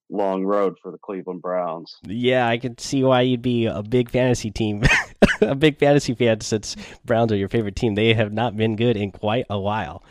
long 0.09 0.43
road 0.45 0.77
for 0.81 0.91
the 0.91 0.97
Cleveland 0.97 1.41
Browns. 1.41 1.97
Yeah, 2.03 2.47
I 2.47 2.57
can 2.57 2.77
see 2.77 3.03
why 3.03 3.21
you'd 3.21 3.41
be 3.41 3.65
a 3.65 3.81
big 3.81 4.09
fantasy 4.09 4.51
team, 4.51 4.83
a 5.41 5.55
big 5.55 5.79
fantasy 5.79 6.13
fan 6.13 6.41
since 6.41 6.75
Browns 7.03 7.31
are 7.31 7.37
your 7.37 7.49
favorite 7.49 7.75
team. 7.75 7.95
They 7.95 8.13
have 8.13 8.33
not 8.33 8.55
been 8.55 8.75
good 8.75 8.97
in 8.97 9.11
quite 9.11 9.45
a 9.49 9.59
while. 9.59 10.03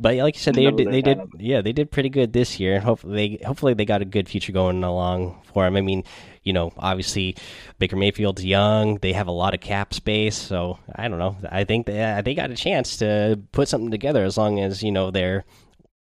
But 0.00 0.16
like 0.16 0.34
you 0.34 0.40
said, 0.40 0.54
they 0.54 0.64
no, 0.64 0.76
they, 0.76 0.84
they 0.84 1.02
did 1.02 1.20
yeah 1.38 1.60
they 1.60 1.72
did 1.72 1.90
pretty 1.92 2.08
good 2.08 2.32
this 2.32 2.58
year, 2.58 2.74
and 2.74 2.82
hopefully 2.82 3.38
they 3.38 3.44
hopefully 3.44 3.74
they 3.74 3.84
got 3.84 4.02
a 4.02 4.04
good 4.04 4.28
future 4.28 4.52
going 4.52 4.82
along 4.82 5.40
for 5.52 5.64
them. 5.64 5.76
I 5.76 5.80
mean, 5.80 6.02
you 6.42 6.52
know, 6.52 6.72
obviously 6.76 7.36
Baker 7.78 7.96
Mayfield's 7.96 8.44
young; 8.44 8.96
they 8.96 9.12
have 9.12 9.28
a 9.28 9.32
lot 9.32 9.54
of 9.54 9.60
cap 9.60 9.94
space, 9.94 10.36
so 10.36 10.78
I 10.94 11.06
don't 11.06 11.20
know. 11.20 11.36
I 11.48 11.62
think 11.62 11.86
they 11.86 12.20
they 12.24 12.34
got 12.34 12.50
a 12.50 12.56
chance 12.56 12.96
to 12.96 13.38
put 13.52 13.68
something 13.68 13.92
together 13.92 14.24
as 14.24 14.36
long 14.36 14.58
as 14.58 14.82
you 14.82 14.90
know 14.90 15.12
they're 15.12 15.44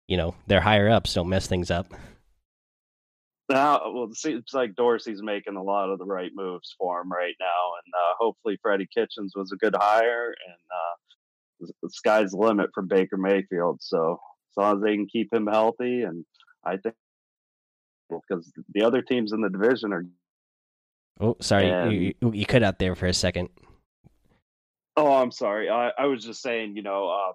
you 0.07 0.17
know 0.17 0.37
their 0.47 0.61
higher 0.61 0.89
ups 0.89 1.15
don't 1.15 1.29
mess 1.29 1.49
things 1.49 1.71
up. 1.71 1.93
Now, 3.50 3.80
well, 3.92 4.04
it 4.04 4.16
seems 4.16 4.45
like 4.52 4.76
Dorsey's 4.76 5.23
making 5.23 5.57
a 5.57 5.62
lot 5.62 5.90
of 5.90 5.99
the 5.99 6.04
right 6.04 6.30
moves 6.33 6.73
for 6.78 7.00
him 7.00 7.11
right 7.11 7.35
now, 7.40 7.47
and 7.85 7.92
uh, 7.92 8.14
hopefully 8.21 8.57
Freddie 8.62 8.87
Kitchens 8.95 9.33
was 9.35 9.50
a 9.50 9.57
good 9.57 9.75
hire, 9.76 10.33
and 10.47 11.66
uh, 11.66 11.73
the 11.83 11.90
sky's 11.90 12.30
the 12.30 12.37
limit 12.37 12.71
for 12.73 12.85
Baker 12.85 13.16
Mayfield. 13.16 13.80
So 13.83 14.21
as 14.52 14.57
long 14.57 14.76
as 14.76 14.83
they 14.85 14.95
can 14.95 15.09
keep 15.09 15.35
him 15.35 15.49
healthy, 15.49 16.02
and 16.02 16.25
I 16.64 16.76
think 16.76 16.95
because 18.09 18.52
the 18.73 18.83
other 18.83 19.02
teams 19.02 19.33
in 19.33 19.40
the 19.40 19.50
division 19.50 19.92
are. 19.92 20.04
Oh, 21.21 21.37
sorry, 21.40 21.71
and, 21.71 21.92
you, 21.92 22.14
you, 22.21 22.33
you 22.33 22.47
cut 22.47 22.62
out 22.62 22.78
there 22.78 22.95
for 22.95 23.07
a 23.07 23.12
second. 23.12 23.49
Oh, 24.97 25.12
I'm 25.12 25.33
sorry. 25.33 25.69
I, 25.69 25.90
I 25.99 26.07
was 26.07 26.25
just 26.25 26.40
saying, 26.40 26.76
you 26.76 26.83
know, 26.83 27.09
uh, 27.09 27.33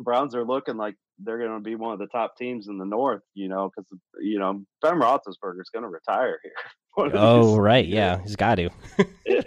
Browns 0.00 0.34
are 0.34 0.44
looking 0.44 0.76
like 0.76 0.94
they're 1.18 1.38
going 1.38 1.56
to 1.56 1.60
be 1.60 1.74
one 1.74 1.92
of 1.92 1.98
the 1.98 2.06
top 2.06 2.36
teams 2.36 2.68
in 2.68 2.78
the 2.78 2.84
North. 2.84 3.22
You 3.34 3.48
know, 3.48 3.70
because 3.74 3.90
you 4.20 4.38
know 4.38 4.62
Ben 4.82 4.94
Roethlisberger 4.94 5.60
is 5.60 5.70
going 5.72 5.84
to 5.84 5.88
retire 5.88 6.38
here. 6.42 6.52
oh 7.14 7.56
right, 7.56 7.86
yeah, 7.86 8.20
he's 8.22 8.36
got 8.36 8.56
to. 8.56 8.70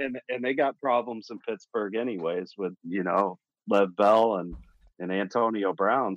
and 0.00 0.18
and 0.28 0.44
they 0.44 0.54
got 0.54 0.80
problems 0.80 1.28
in 1.30 1.38
Pittsburgh 1.38 1.94
anyways 1.94 2.52
with 2.56 2.74
you 2.82 3.02
know 3.02 3.38
Lev 3.68 3.94
Bell 3.96 4.36
and 4.36 4.54
and 4.98 5.12
Antonio 5.12 5.72
Brown. 5.72 6.16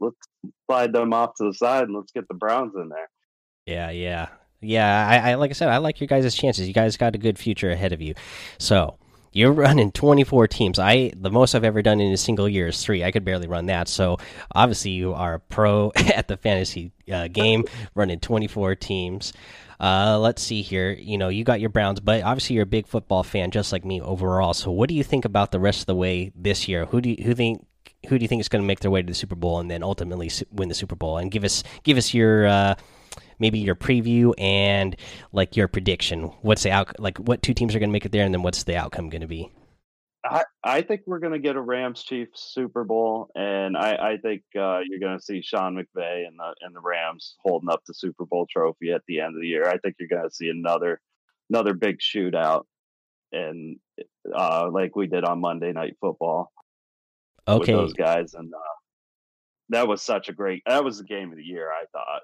Let's 0.00 0.16
slide 0.66 0.92
them 0.92 1.12
off 1.12 1.34
to 1.36 1.44
the 1.44 1.54
side 1.54 1.84
and 1.84 1.96
let's 1.96 2.12
get 2.12 2.28
the 2.28 2.34
Browns 2.34 2.74
in 2.76 2.90
there. 2.90 3.08
Yeah, 3.64 3.90
yeah, 3.90 4.28
yeah. 4.60 5.08
I, 5.08 5.30
I 5.30 5.34
like 5.34 5.50
I 5.50 5.54
said, 5.54 5.68
I 5.68 5.78
like 5.78 6.00
your 6.00 6.08
guys' 6.08 6.34
chances. 6.34 6.68
You 6.68 6.74
guys 6.74 6.96
got 6.96 7.14
a 7.14 7.18
good 7.18 7.38
future 7.38 7.70
ahead 7.70 7.92
of 7.92 8.00
you. 8.00 8.14
So 8.58 8.98
you're 9.36 9.52
running 9.52 9.92
24 9.92 10.48
teams. 10.48 10.78
I 10.78 11.12
the 11.14 11.30
most 11.30 11.54
I've 11.54 11.62
ever 11.62 11.82
done 11.82 12.00
in 12.00 12.10
a 12.10 12.16
single 12.16 12.48
year 12.48 12.68
is 12.68 12.82
three. 12.82 13.04
I 13.04 13.10
could 13.10 13.24
barely 13.24 13.46
run 13.46 13.66
that. 13.66 13.86
So 13.86 14.16
obviously 14.54 14.92
you 14.92 15.12
are 15.12 15.34
a 15.34 15.40
pro 15.40 15.92
at 15.96 16.26
the 16.26 16.38
fantasy 16.38 16.92
uh, 17.12 17.28
game, 17.28 17.64
running 17.94 18.18
24 18.18 18.76
teams. 18.76 19.34
Uh, 19.78 20.18
let's 20.18 20.42
see 20.42 20.62
here. 20.62 20.90
You 20.90 21.18
know, 21.18 21.28
you 21.28 21.44
got 21.44 21.60
your 21.60 21.68
Browns, 21.68 22.00
but 22.00 22.22
obviously 22.22 22.54
you're 22.54 22.62
a 22.62 22.66
big 22.66 22.86
football 22.86 23.22
fan, 23.22 23.50
just 23.50 23.72
like 23.72 23.84
me 23.84 24.00
overall. 24.00 24.54
So, 24.54 24.70
what 24.70 24.88
do 24.88 24.94
you 24.94 25.04
think 25.04 25.26
about 25.26 25.52
the 25.52 25.60
rest 25.60 25.80
of 25.80 25.86
the 25.86 25.94
way 25.94 26.32
this 26.34 26.66
year? 26.66 26.86
Who 26.86 27.02
do 27.02 27.10
you 27.10 27.22
who 27.22 27.34
think 27.34 27.66
who 28.08 28.18
do 28.18 28.24
you 28.24 28.28
think 28.28 28.40
is 28.40 28.48
going 28.48 28.62
to 28.62 28.66
make 28.66 28.80
their 28.80 28.90
way 28.90 29.02
to 29.02 29.06
the 29.06 29.14
Super 29.14 29.34
Bowl 29.34 29.60
and 29.60 29.70
then 29.70 29.82
ultimately 29.82 30.30
win 30.50 30.70
the 30.70 30.74
Super 30.74 30.96
Bowl? 30.96 31.18
And 31.18 31.30
give 31.30 31.44
us 31.44 31.62
give 31.82 31.98
us 31.98 32.14
your 32.14 32.46
uh, 32.46 32.74
maybe 33.38 33.58
your 33.58 33.74
preview 33.74 34.32
and 34.38 34.96
like 35.32 35.56
your 35.56 35.68
prediction. 35.68 36.24
What's 36.42 36.62
the 36.62 36.70
out 36.70 36.98
like? 37.00 37.18
What 37.18 37.42
two 37.42 37.54
teams 37.54 37.74
are 37.74 37.78
going 37.78 37.90
to 37.90 37.92
make 37.92 38.06
it 38.06 38.12
there, 38.12 38.24
and 38.24 38.34
then 38.34 38.42
what's 38.42 38.64
the 38.64 38.76
outcome 38.76 39.08
going 39.08 39.22
to 39.22 39.26
be? 39.26 39.50
I, 40.30 40.44
I 40.64 40.82
think 40.82 41.02
we're 41.06 41.18
going 41.18 41.32
to 41.32 41.38
get 41.38 41.56
a 41.56 41.60
Rams 41.60 42.02
Chiefs 42.02 42.50
Super 42.52 42.84
Bowl, 42.84 43.30
and 43.34 43.76
I, 43.76 43.94
I 43.94 44.16
think 44.16 44.42
uh, 44.58 44.80
you're 44.84 44.98
going 44.98 45.16
to 45.16 45.22
see 45.22 45.42
Sean 45.42 45.74
McVay 45.74 46.26
and 46.26 46.38
the 46.38 46.54
and 46.62 46.74
the 46.74 46.80
Rams 46.80 47.36
holding 47.38 47.68
up 47.68 47.82
the 47.86 47.94
Super 47.94 48.24
Bowl 48.24 48.46
trophy 48.50 48.92
at 48.92 49.02
the 49.06 49.20
end 49.20 49.34
of 49.34 49.40
the 49.40 49.46
year. 49.46 49.68
I 49.68 49.78
think 49.78 49.96
you're 49.98 50.08
going 50.08 50.28
to 50.28 50.34
see 50.34 50.48
another 50.48 51.00
another 51.50 51.74
big 51.74 51.98
shootout, 51.98 52.64
and 53.32 53.78
uh, 54.34 54.68
like 54.70 54.96
we 54.96 55.06
did 55.06 55.24
on 55.24 55.40
Monday 55.40 55.72
Night 55.72 55.96
Football. 56.00 56.50
Okay, 57.46 57.74
with 57.74 57.82
those 57.82 57.92
guys, 57.92 58.34
and 58.34 58.52
uh, 58.52 58.58
that 59.68 59.86
was 59.86 60.02
such 60.02 60.28
a 60.28 60.32
great. 60.32 60.62
That 60.66 60.84
was 60.84 60.98
the 60.98 61.04
game 61.04 61.30
of 61.30 61.36
the 61.36 61.44
year. 61.44 61.70
I 61.70 61.84
thought. 61.92 62.22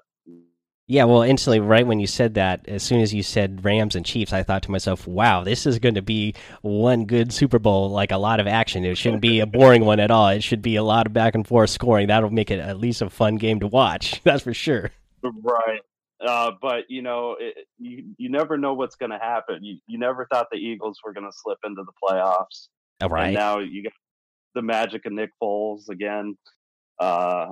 Yeah, 0.85 1.05
well, 1.05 1.21
instantly, 1.21 1.61
right 1.61 1.87
when 1.87 2.01
you 2.01 2.07
said 2.07 2.33
that, 2.33 2.67
as 2.67 2.83
soon 2.83 2.99
as 2.99 3.13
you 3.13 3.23
said 3.23 3.63
Rams 3.63 3.95
and 3.95 4.05
Chiefs, 4.05 4.33
I 4.33 4.43
thought 4.43 4.63
to 4.63 4.71
myself, 4.71 5.07
wow, 5.07 5.43
this 5.45 5.65
is 5.65 5.79
going 5.79 5.95
to 5.95 6.01
be 6.01 6.35
one 6.61 7.05
good 7.05 7.31
Super 7.31 7.57
Bowl, 7.57 7.89
like 7.89 8.11
a 8.11 8.17
lot 8.17 8.41
of 8.41 8.47
action. 8.47 8.83
It 8.83 8.97
shouldn't 8.97 9.21
be 9.21 9.39
a 9.39 9.45
boring 9.45 9.85
one 9.85 10.01
at 10.01 10.11
all. 10.11 10.27
It 10.27 10.43
should 10.43 10.61
be 10.61 10.75
a 10.75 10.83
lot 10.83 11.07
of 11.07 11.13
back 11.13 11.35
and 11.35 11.47
forth 11.47 11.69
scoring. 11.69 12.07
That'll 12.07 12.29
make 12.31 12.51
it 12.51 12.59
at 12.59 12.79
least 12.79 13.01
a 13.01 13.09
fun 13.09 13.37
game 13.37 13.61
to 13.61 13.67
watch. 13.67 14.21
That's 14.25 14.43
for 14.43 14.53
sure. 14.53 14.91
Right. 15.21 15.79
Uh, 16.25 16.51
but, 16.61 16.83
you 16.89 17.01
know, 17.01 17.37
it, 17.39 17.65
you, 17.77 18.13
you 18.17 18.29
never 18.29 18.57
know 18.57 18.73
what's 18.73 18.95
going 18.95 19.11
to 19.11 19.19
happen. 19.19 19.59
You, 19.63 19.77
you 19.87 19.97
never 19.97 20.27
thought 20.31 20.47
the 20.51 20.57
Eagles 20.57 20.99
were 21.03 21.13
going 21.13 21.25
to 21.25 21.33
slip 21.33 21.59
into 21.65 21.83
the 21.83 21.93
playoffs. 22.03 22.67
All 23.01 23.09
right. 23.09 23.27
And 23.27 23.35
now 23.35 23.59
you 23.59 23.83
got 23.83 23.93
the 24.53 24.61
magic 24.61 25.05
of 25.05 25.13
Nick 25.13 25.29
Foles 25.41 25.87
again. 25.89 26.37
Uh, 26.99 27.51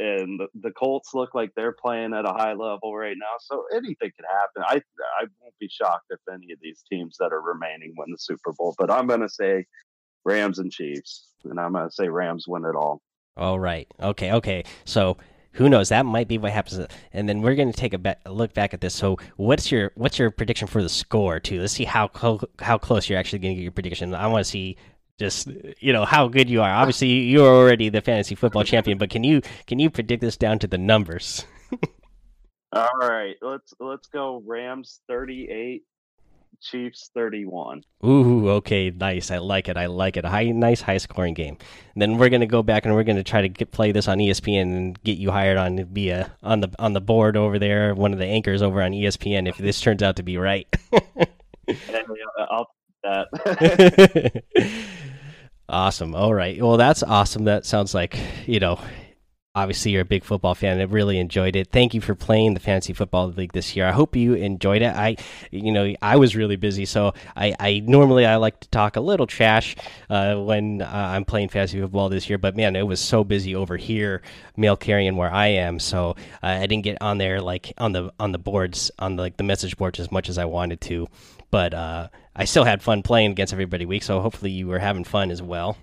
and 0.00 0.40
the, 0.40 0.46
the 0.54 0.70
Colts 0.70 1.12
look 1.12 1.34
like 1.34 1.50
they're 1.54 1.76
playing 1.80 2.14
at 2.14 2.24
a 2.24 2.32
high 2.32 2.54
level 2.54 2.96
right 2.96 3.16
now. 3.18 3.36
So 3.38 3.64
anything 3.72 4.10
could 4.16 4.24
happen. 4.28 4.62
I 4.66 4.76
I 5.20 5.26
won't 5.40 5.54
be 5.60 5.68
shocked 5.68 6.06
if 6.10 6.20
any 6.32 6.52
of 6.52 6.58
these 6.62 6.82
teams 6.90 7.16
that 7.20 7.32
are 7.32 7.42
remaining 7.42 7.92
win 7.96 8.10
the 8.10 8.18
Super 8.18 8.52
Bowl. 8.52 8.74
But 8.78 8.90
I'm 8.90 9.06
going 9.06 9.20
to 9.20 9.28
say 9.28 9.66
Rams 10.24 10.58
and 10.58 10.72
Chiefs, 10.72 11.28
and 11.44 11.60
I'm 11.60 11.72
going 11.72 11.88
to 11.88 11.94
say 11.94 12.08
Rams 12.08 12.46
win 12.48 12.64
it 12.64 12.74
all. 12.74 13.02
All 13.36 13.60
right. 13.60 13.86
Okay. 14.00 14.32
Okay. 14.32 14.64
So 14.86 15.18
who 15.52 15.68
knows? 15.68 15.90
That 15.90 16.06
might 16.06 16.28
be 16.28 16.38
what 16.38 16.52
happens. 16.52 16.86
And 17.12 17.28
then 17.28 17.42
we're 17.42 17.54
going 17.54 17.70
to 17.70 17.78
take 17.78 17.92
a, 17.92 18.16
a, 18.24 18.32
look 18.32 18.54
back 18.54 18.72
at 18.72 18.80
this. 18.80 18.94
So 18.94 19.18
what's 19.36 19.70
your 19.70 19.92
what's 19.96 20.18
your 20.18 20.30
prediction 20.30 20.66
for 20.66 20.82
the 20.82 20.88
score 20.88 21.40
too? 21.40 21.60
Let's 21.60 21.74
see 21.74 21.84
how 21.84 22.10
how 22.58 22.78
close 22.78 23.08
you're 23.08 23.18
actually 23.18 23.40
going 23.40 23.54
to 23.54 23.56
get 23.56 23.62
your 23.62 23.72
prediction. 23.72 24.14
I 24.14 24.26
want 24.28 24.44
to 24.44 24.50
see 24.50 24.76
just 25.20 25.48
you 25.78 25.92
know 25.92 26.04
how 26.04 26.26
good 26.26 26.50
you 26.50 26.62
are. 26.62 26.70
Obviously, 26.70 27.08
you're 27.08 27.46
already 27.46 27.90
the 27.90 28.00
fantasy 28.00 28.34
football 28.34 28.64
champion, 28.64 28.98
but 28.98 29.10
can 29.10 29.22
you 29.22 29.42
can 29.66 29.78
you 29.78 29.90
predict 29.90 30.22
this 30.22 30.36
down 30.36 30.58
to 30.60 30.66
the 30.66 30.78
numbers? 30.78 31.44
All 32.72 32.88
right, 33.00 33.36
let's 33.42 33.74
let's 33.78 34.08
go. 34.08 34.42
Rams 34.46 35.00
thirty 35.06 35.48
eight, 35.50 35.82
Chiefs 36.62 37.10
thirty 37.14 37.44
one. 37.44 37.82
Ooh, 38.04 38.48
okay, 38.50 38.90
nice. 38.90 39.30
I 39.30 39.38
like 39.38 39.68
it. 39.68 39.76
I 39.76 39.86
like 39.86 40.16
it. 40.16 40.24
A 40.24 40.30
high, 40.30 40.46
nice, 40.46 40.80
high 40.80 40.96
scoring 40.96 41.34
game. 41.34 41.58
And 41.94 42.00
then 42.00 42.16
we're 42.16 42.30
gonna 42.30 42.46
go 42.46 42.62
back 42.62 42.86
and 42.86 42.94
we're 42.94 43.04
gonna 43.04 43.22
try 43.22 43.42
to 43.42 43.48
get, 43.48 43.72
play 43.72 43.92
this 43.92 44.08
on 44.08 44.18
ESPN 44.18 44.62
and 44.62 45.02
get 45.02 45.18
you 45.18 45.30
hired 45.30 45.58
on 45.58 45.84
be 45.92 46.08
a 46.08 46.32
on 46.42 46.60
the 46.60 46.70
on 46.78 46.94
the 46.94 47.00
board 47.02 47.36
over 47.36 47.58
there, 47.58 47.94
one 47.94 48.14
of 48.14 48.18
the 48.18 48.26
anchors 48.26 48.62
over 48.62 48.80
on 48.82 48.92
ESPN. 48.92 49.46
If 49.46 49.58
this 49.58 49.82
turns 49.82 50.02
out 50.02 50.16
to 50.16 50.22
be 50.22 50.38
right. 50.38 50.66
I'll 52.50 52.66
that. 53.02 54.42
Awesome. 55.70 56.16
All 56.16 56.34
right. 56.34 56.60
Well, 56.60 56.76
that's 56.76 57.04
awesome. 57.04 57.44
That 57.44 57.64
sounds 57.64 57.94
like, 57.94 58.18
you 58.46 58.58
know, 58.58 58.80
obviously 59.54 59.90
you're 59.90 60.02
a 60.02 60.06
big 60.06 60.22
football 60.22 60.54
fan. 60.54 60.78
I 60.78 60.84
really 60.84 61.18
enjoyed 61.18 61.56
it. 61.56 61.68
Thank 61.72 61.92
you 61.92 62.00
for 62.00 62.14
playing 62.14 62.54
the 62.54 62.60
fantasy 62.60 62.92
football 62.92 63.28
league 63.28 63.52
this 63.52 63.74
year. 63.74 63.86
I 63.86 63.92
hope 63.92 64.14
you 64.14 64.34
enjoyed 64.34 64.82
it. 64.82 64.94
I, 64.94 65.16
you 65.50 65.72
know, 65.72 65.92
I 66.00 66.16
was 66.16 66.36
really 66.36 66.56
busy, 66.56 66.84
so 66.84 67.14
I, 67.36 67.54
I 67.58 67.82
normally 67.84 68.26
I 68.26 68.36
like 68.36 68.60
to 68.60 68.68
talk 68.68 68.96
a 68.96 69.00
little 69.00 69.26
trash 69.26 69.74
uh, 70.08 70.36
when 70.36 70.82
uh, 70.82 70.88
I'm 70.88 71.24
playing 71.24 71.48
fantasy 71.48 71.80
football 71.80 72.08
this 72.08 72.28
year. 72.28 72.38
But 72.38 72.56
man, 72.56 72.76
it 72.76 72.86
was 72.86 73.00
so 73.00 73.24
busy 73.24 73.54
over 73.56 73.76
here, 73.76 74.22
mail 74.56 74.76
carrying 74.76 75.16
where 75.16 75.32
I 75.32 75.48
am, 75.48 75.78
so 75.80 76.10
uh, 76.42 76.46
I 76.46 76.66
didn't 76.66 76.84
get 76.84 76.98
on 77.00 77.18
there 77.18 77.40
like 77.40 77.72
on 77.78 77.92
the 77.92 78.12
on 78.20 78.32
the 78.32 78.38
boards 78.38 78.90
on 78.98 79.16
the, 79.16 79.22
like 79.22 79.36
the 79.36 79.44
message 79.44 79.76
boards 79.76 79.98
as 79.98 80.12
much 80.12 80.28
as 80.28 80.38
I 80.38 80.44
wanted 80.44 80.80
to. 80.82 81.08
But 81.50 81.74
uh, 81.74 82.08
I 82.36 82.44
still 82.44 82.64
had 82.64 82.82
fun 82.82 83.02
playing 83.02 83.32
against 83.32 83.52
everybody 83.52 83.84
week, 83.84 84.04
so 84.04 84.20
hopefully 84.20 84.52
you 84.52 84.68
were 84.68 84.78
having 84.78 85.02
fun 85.02 85.32
as 85.32 85.42
well. 85.42 85.76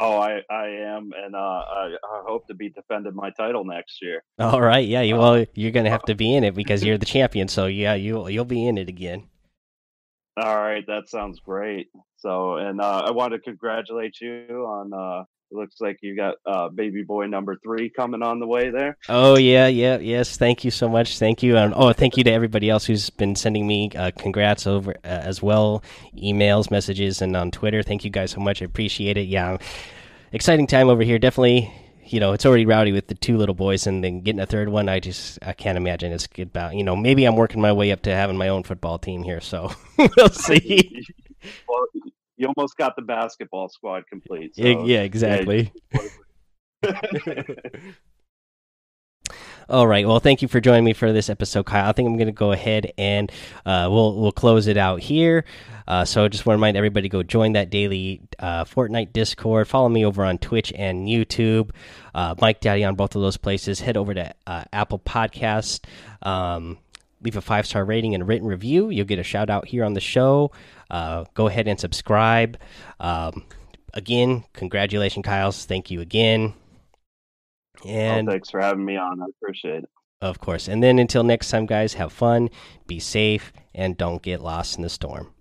Oh, 0.00 0.18
I, 0.18 0.42
I 0.48 0.66
am, 0.68 1.10
and 1.16 1.34
uh, 1.34 1.38
I, 1.38 1.94
I, 2.04 2.22
hope 2.24 2.46
to 2.46 2.54
be 2.54 2.70
defending 2.70 3.16
my 3.16 3.30
title 3.30 3.64
next 3.64 4.00
year. 4.00 4.22
All 4.38 4.60
right, 4.60 4.86
yeah. 4.86 5.00
You, 5.00 5.16
well, 5.16 5.44
you're 5.54 5.72
gonna 5.72 5.90
have 5.90 6.04
to 6.04 6.14
be 6.14 6.34
in 6.34 6.44
it 6.44 6.54
because 6.62 6.84
you're 6.84 6.98
the 6.98 7.06
champion. 7.06 7.48
So 7.48 7.66
yeah, 7.66 7.94
you 7.94 8.28
you'll 8.28 8.44
be 8.44 8.66
in 8.66 8.78
it 8.78 8.88
again. 8.88 9.28
All 10.40 10.56
right, 10.56 10.86
that 10.86 11.08
sounds 11.08 11.40
great. 11.40 11.88
So, 12.18 12.58
and 12.58 12.80
uh, 12.80 13.02
I 13.06 13.10
want 13.10 13.32
to 13.32 13.40
congratulate 13.40 14.20
you 14.20 14.64
on 14.68 14.92
uh, 14.92 15.24
it 15.50 15.56
looks 15.56 15.80
like 15.80 15.98
you 16.02 16.14
got 16.14 16.36
uh, 16.46 16.68
baby 16.68 17.02
boy 17.02 17.26
number 17.26 17.56
three 17.56 17.88
coming 17.88 18.22
on 18.22 18.38
the 18.38 18.46
way 18.46 18.70
there. 18.70 18.96
Oh 19.08 19.38
yeah, 19.38 19.66
yeah, 19.66 19.98
yes. 19.98 20.36
Thank 20.36 20.64
you 20.64 20.70
so 20.70 20.88
much. 20.88 21.18
Thank 21.18 21.42
you, 21.42 21.56
and 21.56 21.72
oh, 21.74 21.92
thank 21.92 22.16
you 22.16 22.24
to 22.24 22.30
everybody 22.30 22.68
else 22.68 22.84
who's 22.84 23.10
been 23.10 23.34
sending 23.34 23.66
me 23.66 23.90
uh, 23.96 24.10
congrats 24.18 24.66
over 24.66 24.92
uh, 25.04 25.08
as 25.08 25.42
well, 25.42 25.82
emails, 26.16 26.70
messages, 26.70 27.22
and 27.22 27.34
on 27.34 27.50
Twitter. 27.50 27.82
Thank 27.82 28.04
you 28.04 28.10
guys 28.10 28.30
so 28.30 28.40
much. 28.40 28.60
I 28.60 28.66
appreciate 28.66 29.16
it. 29.16 29.28
Yeah, 29.28 29.56
exciting 30.32 30.66
time 30.66 30.88
over 30.88 31.02
here. 31.02 31.18
Definitely, 31.18 31.72
you 32.04 32.20
know, 32.20 32.32
it's 32.32 32.44
already 32.44 32.66
rowdy 32.66 32.92
with 32.92 33.08
the 33.08 33.14
two 33.14 33.38
little 33.38 33.54
boys, 33.54 33.86
and 33.86 34.04
then 34.04 34.20
getting 34.20 34.40
a 34.40 34.46
third 34.46 34.68
one. 34.68 34.88
I 34.88 35.00
just 35.00 35.38
I 35.42 35.54
can't 35.54 35.78
imagine 35.78 36.12
it's 36.12 36.28
about. 36.38 36.74
You 36.74 36.84
know, 36.84 36.94
maybe 36.94 37.24
I'm 37.24 37.36
working 37.36 37.62
my 37.62 37.72
way 37.72 37.90
up 37.90 38.02
to 38.02 38.14
having 38.14 38.36
my 38.36 38.48
own 38.48 38.64
football 38.64 38.98
team 38.98 39.22
here. 39.22 39.40
So 39.40 39.72
we'll 39.98 40.28
see. 40.28 41.06
well, 41.68 41.86
you 42.38 42.46
almost 42.56 42.76
got 42.76 42.96
the 42.96 43.02
basketball 43.02 43.68
squad 43.68 44.06
complete. 44.08 44.56
So, 44.56 44.86
yeah, 44.86 45.02
exactly. 45.02 45.72
All 49.68 49.86
right. 49.86 50.08
Well, 50.08 50.18
thank 50.18 50.40
you 50.40 50.48
for 50.48 50.60
joining 50.60 50.84
me 50.84 50.94
for 50.94 51.12
this 51.12 51.28
episode, 51.28 51.66
Kyle. 51.66 51.90
I 51.90 51.92
think 51.92 52.06
I'm 52.06 52.16
going 52.16 52.28
to 52.28 52.32
go 52.32 52.52
ahead 52.52 52.92
and 52.96 53.30
uh, 53.66 53.88
we'll 53.90 54.18
we'll 54.18 54.32
close 54.32 54.66
it 54.66 54.78
out 54.78 55.00
here. 55.00 55.44
Uh, 55.86 56.06
so, 56.06 56.26
just 56.28 56.46
want 56.46 56.54
to 56.54 56.58
remind 56.58 56.78
everybody 56.78 57.10
go 57.10 57.22
join 57.22 57.52
that 57.52 57.68
daily 57.68 58.22
uh, 58.38 58.64
Fortnite 58.64 59.12
Discord. 59.12 59.68
Follow 59.68 59.90
me 59.90 60.06
over 60.06 60.24
on 60.24 60.38
Twitch 60.38 60.72
and 60.74 61.06
YouTube. 61.06 61.70
Uh, 62.14 62.34
Mike 62.40 62.60
Daddy 62.60 62.82
on 62.84 62.94
both 62.94 63.14
of 63.14 63.20
those 63.20 63.36
places. 63.36 63.80
Head 63.80 63.98
over 63.98 64.14
to 64.14 64.34
uh, 64.46 64.64
Apple 64.72 65.00
Podcast. 65.00 65.84
Um, 66.22 66.78
leave 67.22 67.36
a 67.36 67.40
five 67.40 67.66
star 67.66 67.84
rating 67.84 68.14
and 68.14 68.22
a 68.22 68.26
written 68.26 68.48
review. 68.48 68.90
You'll 68.90 69.06
get 69.06 69.18
a 69.18 69.24
shout 69.24 69.50
out 69.50 69.68
here 69.68 69.84
on 69.84 69.94
the 69.94 70.00
show. 70.00 70.50
Uh, 70.90 71.24
go 71.34 71.46
ahead 71.46 71.68
and 71.68 71.78
subscribe. 71.78 72.58
Um, 73.00 73.44
again, 73.94 74.44
congratulations, 74.52 75.24
Kyles. 75.24 75.64
Thank 75.64 75.90
you 75.90 76.00
again. 76.00 76.54
And 77.84 78.28
oh, 78.28 78.32
thanks 78.32 78.50
for 78.50 78.60
having 78.60 78.84
me 78.84 78.96
on. 78.96 79.20
I 79.20 79.26
appreciate 79.40 79.84
it. 79.84 79.90
Of 80.20 80.40
course. 80.40 80.66
And 80.66 80.82
then 80.82 80.98
until 80.98 81.22
next 81.22 81.50
time, 81.50 81.66
guys, 81.66 81.94
have 81.94 82.12
fun, 82.12 82.50
be 82.86 82.98
safe, 82.98 83.52
and 83.74 83.96
don't 83.96 84.20
get 84.22 84.40
lost 84.40 84.76
in 84.76 84.82
the 84.82 84.88
storm. 84.88 85.32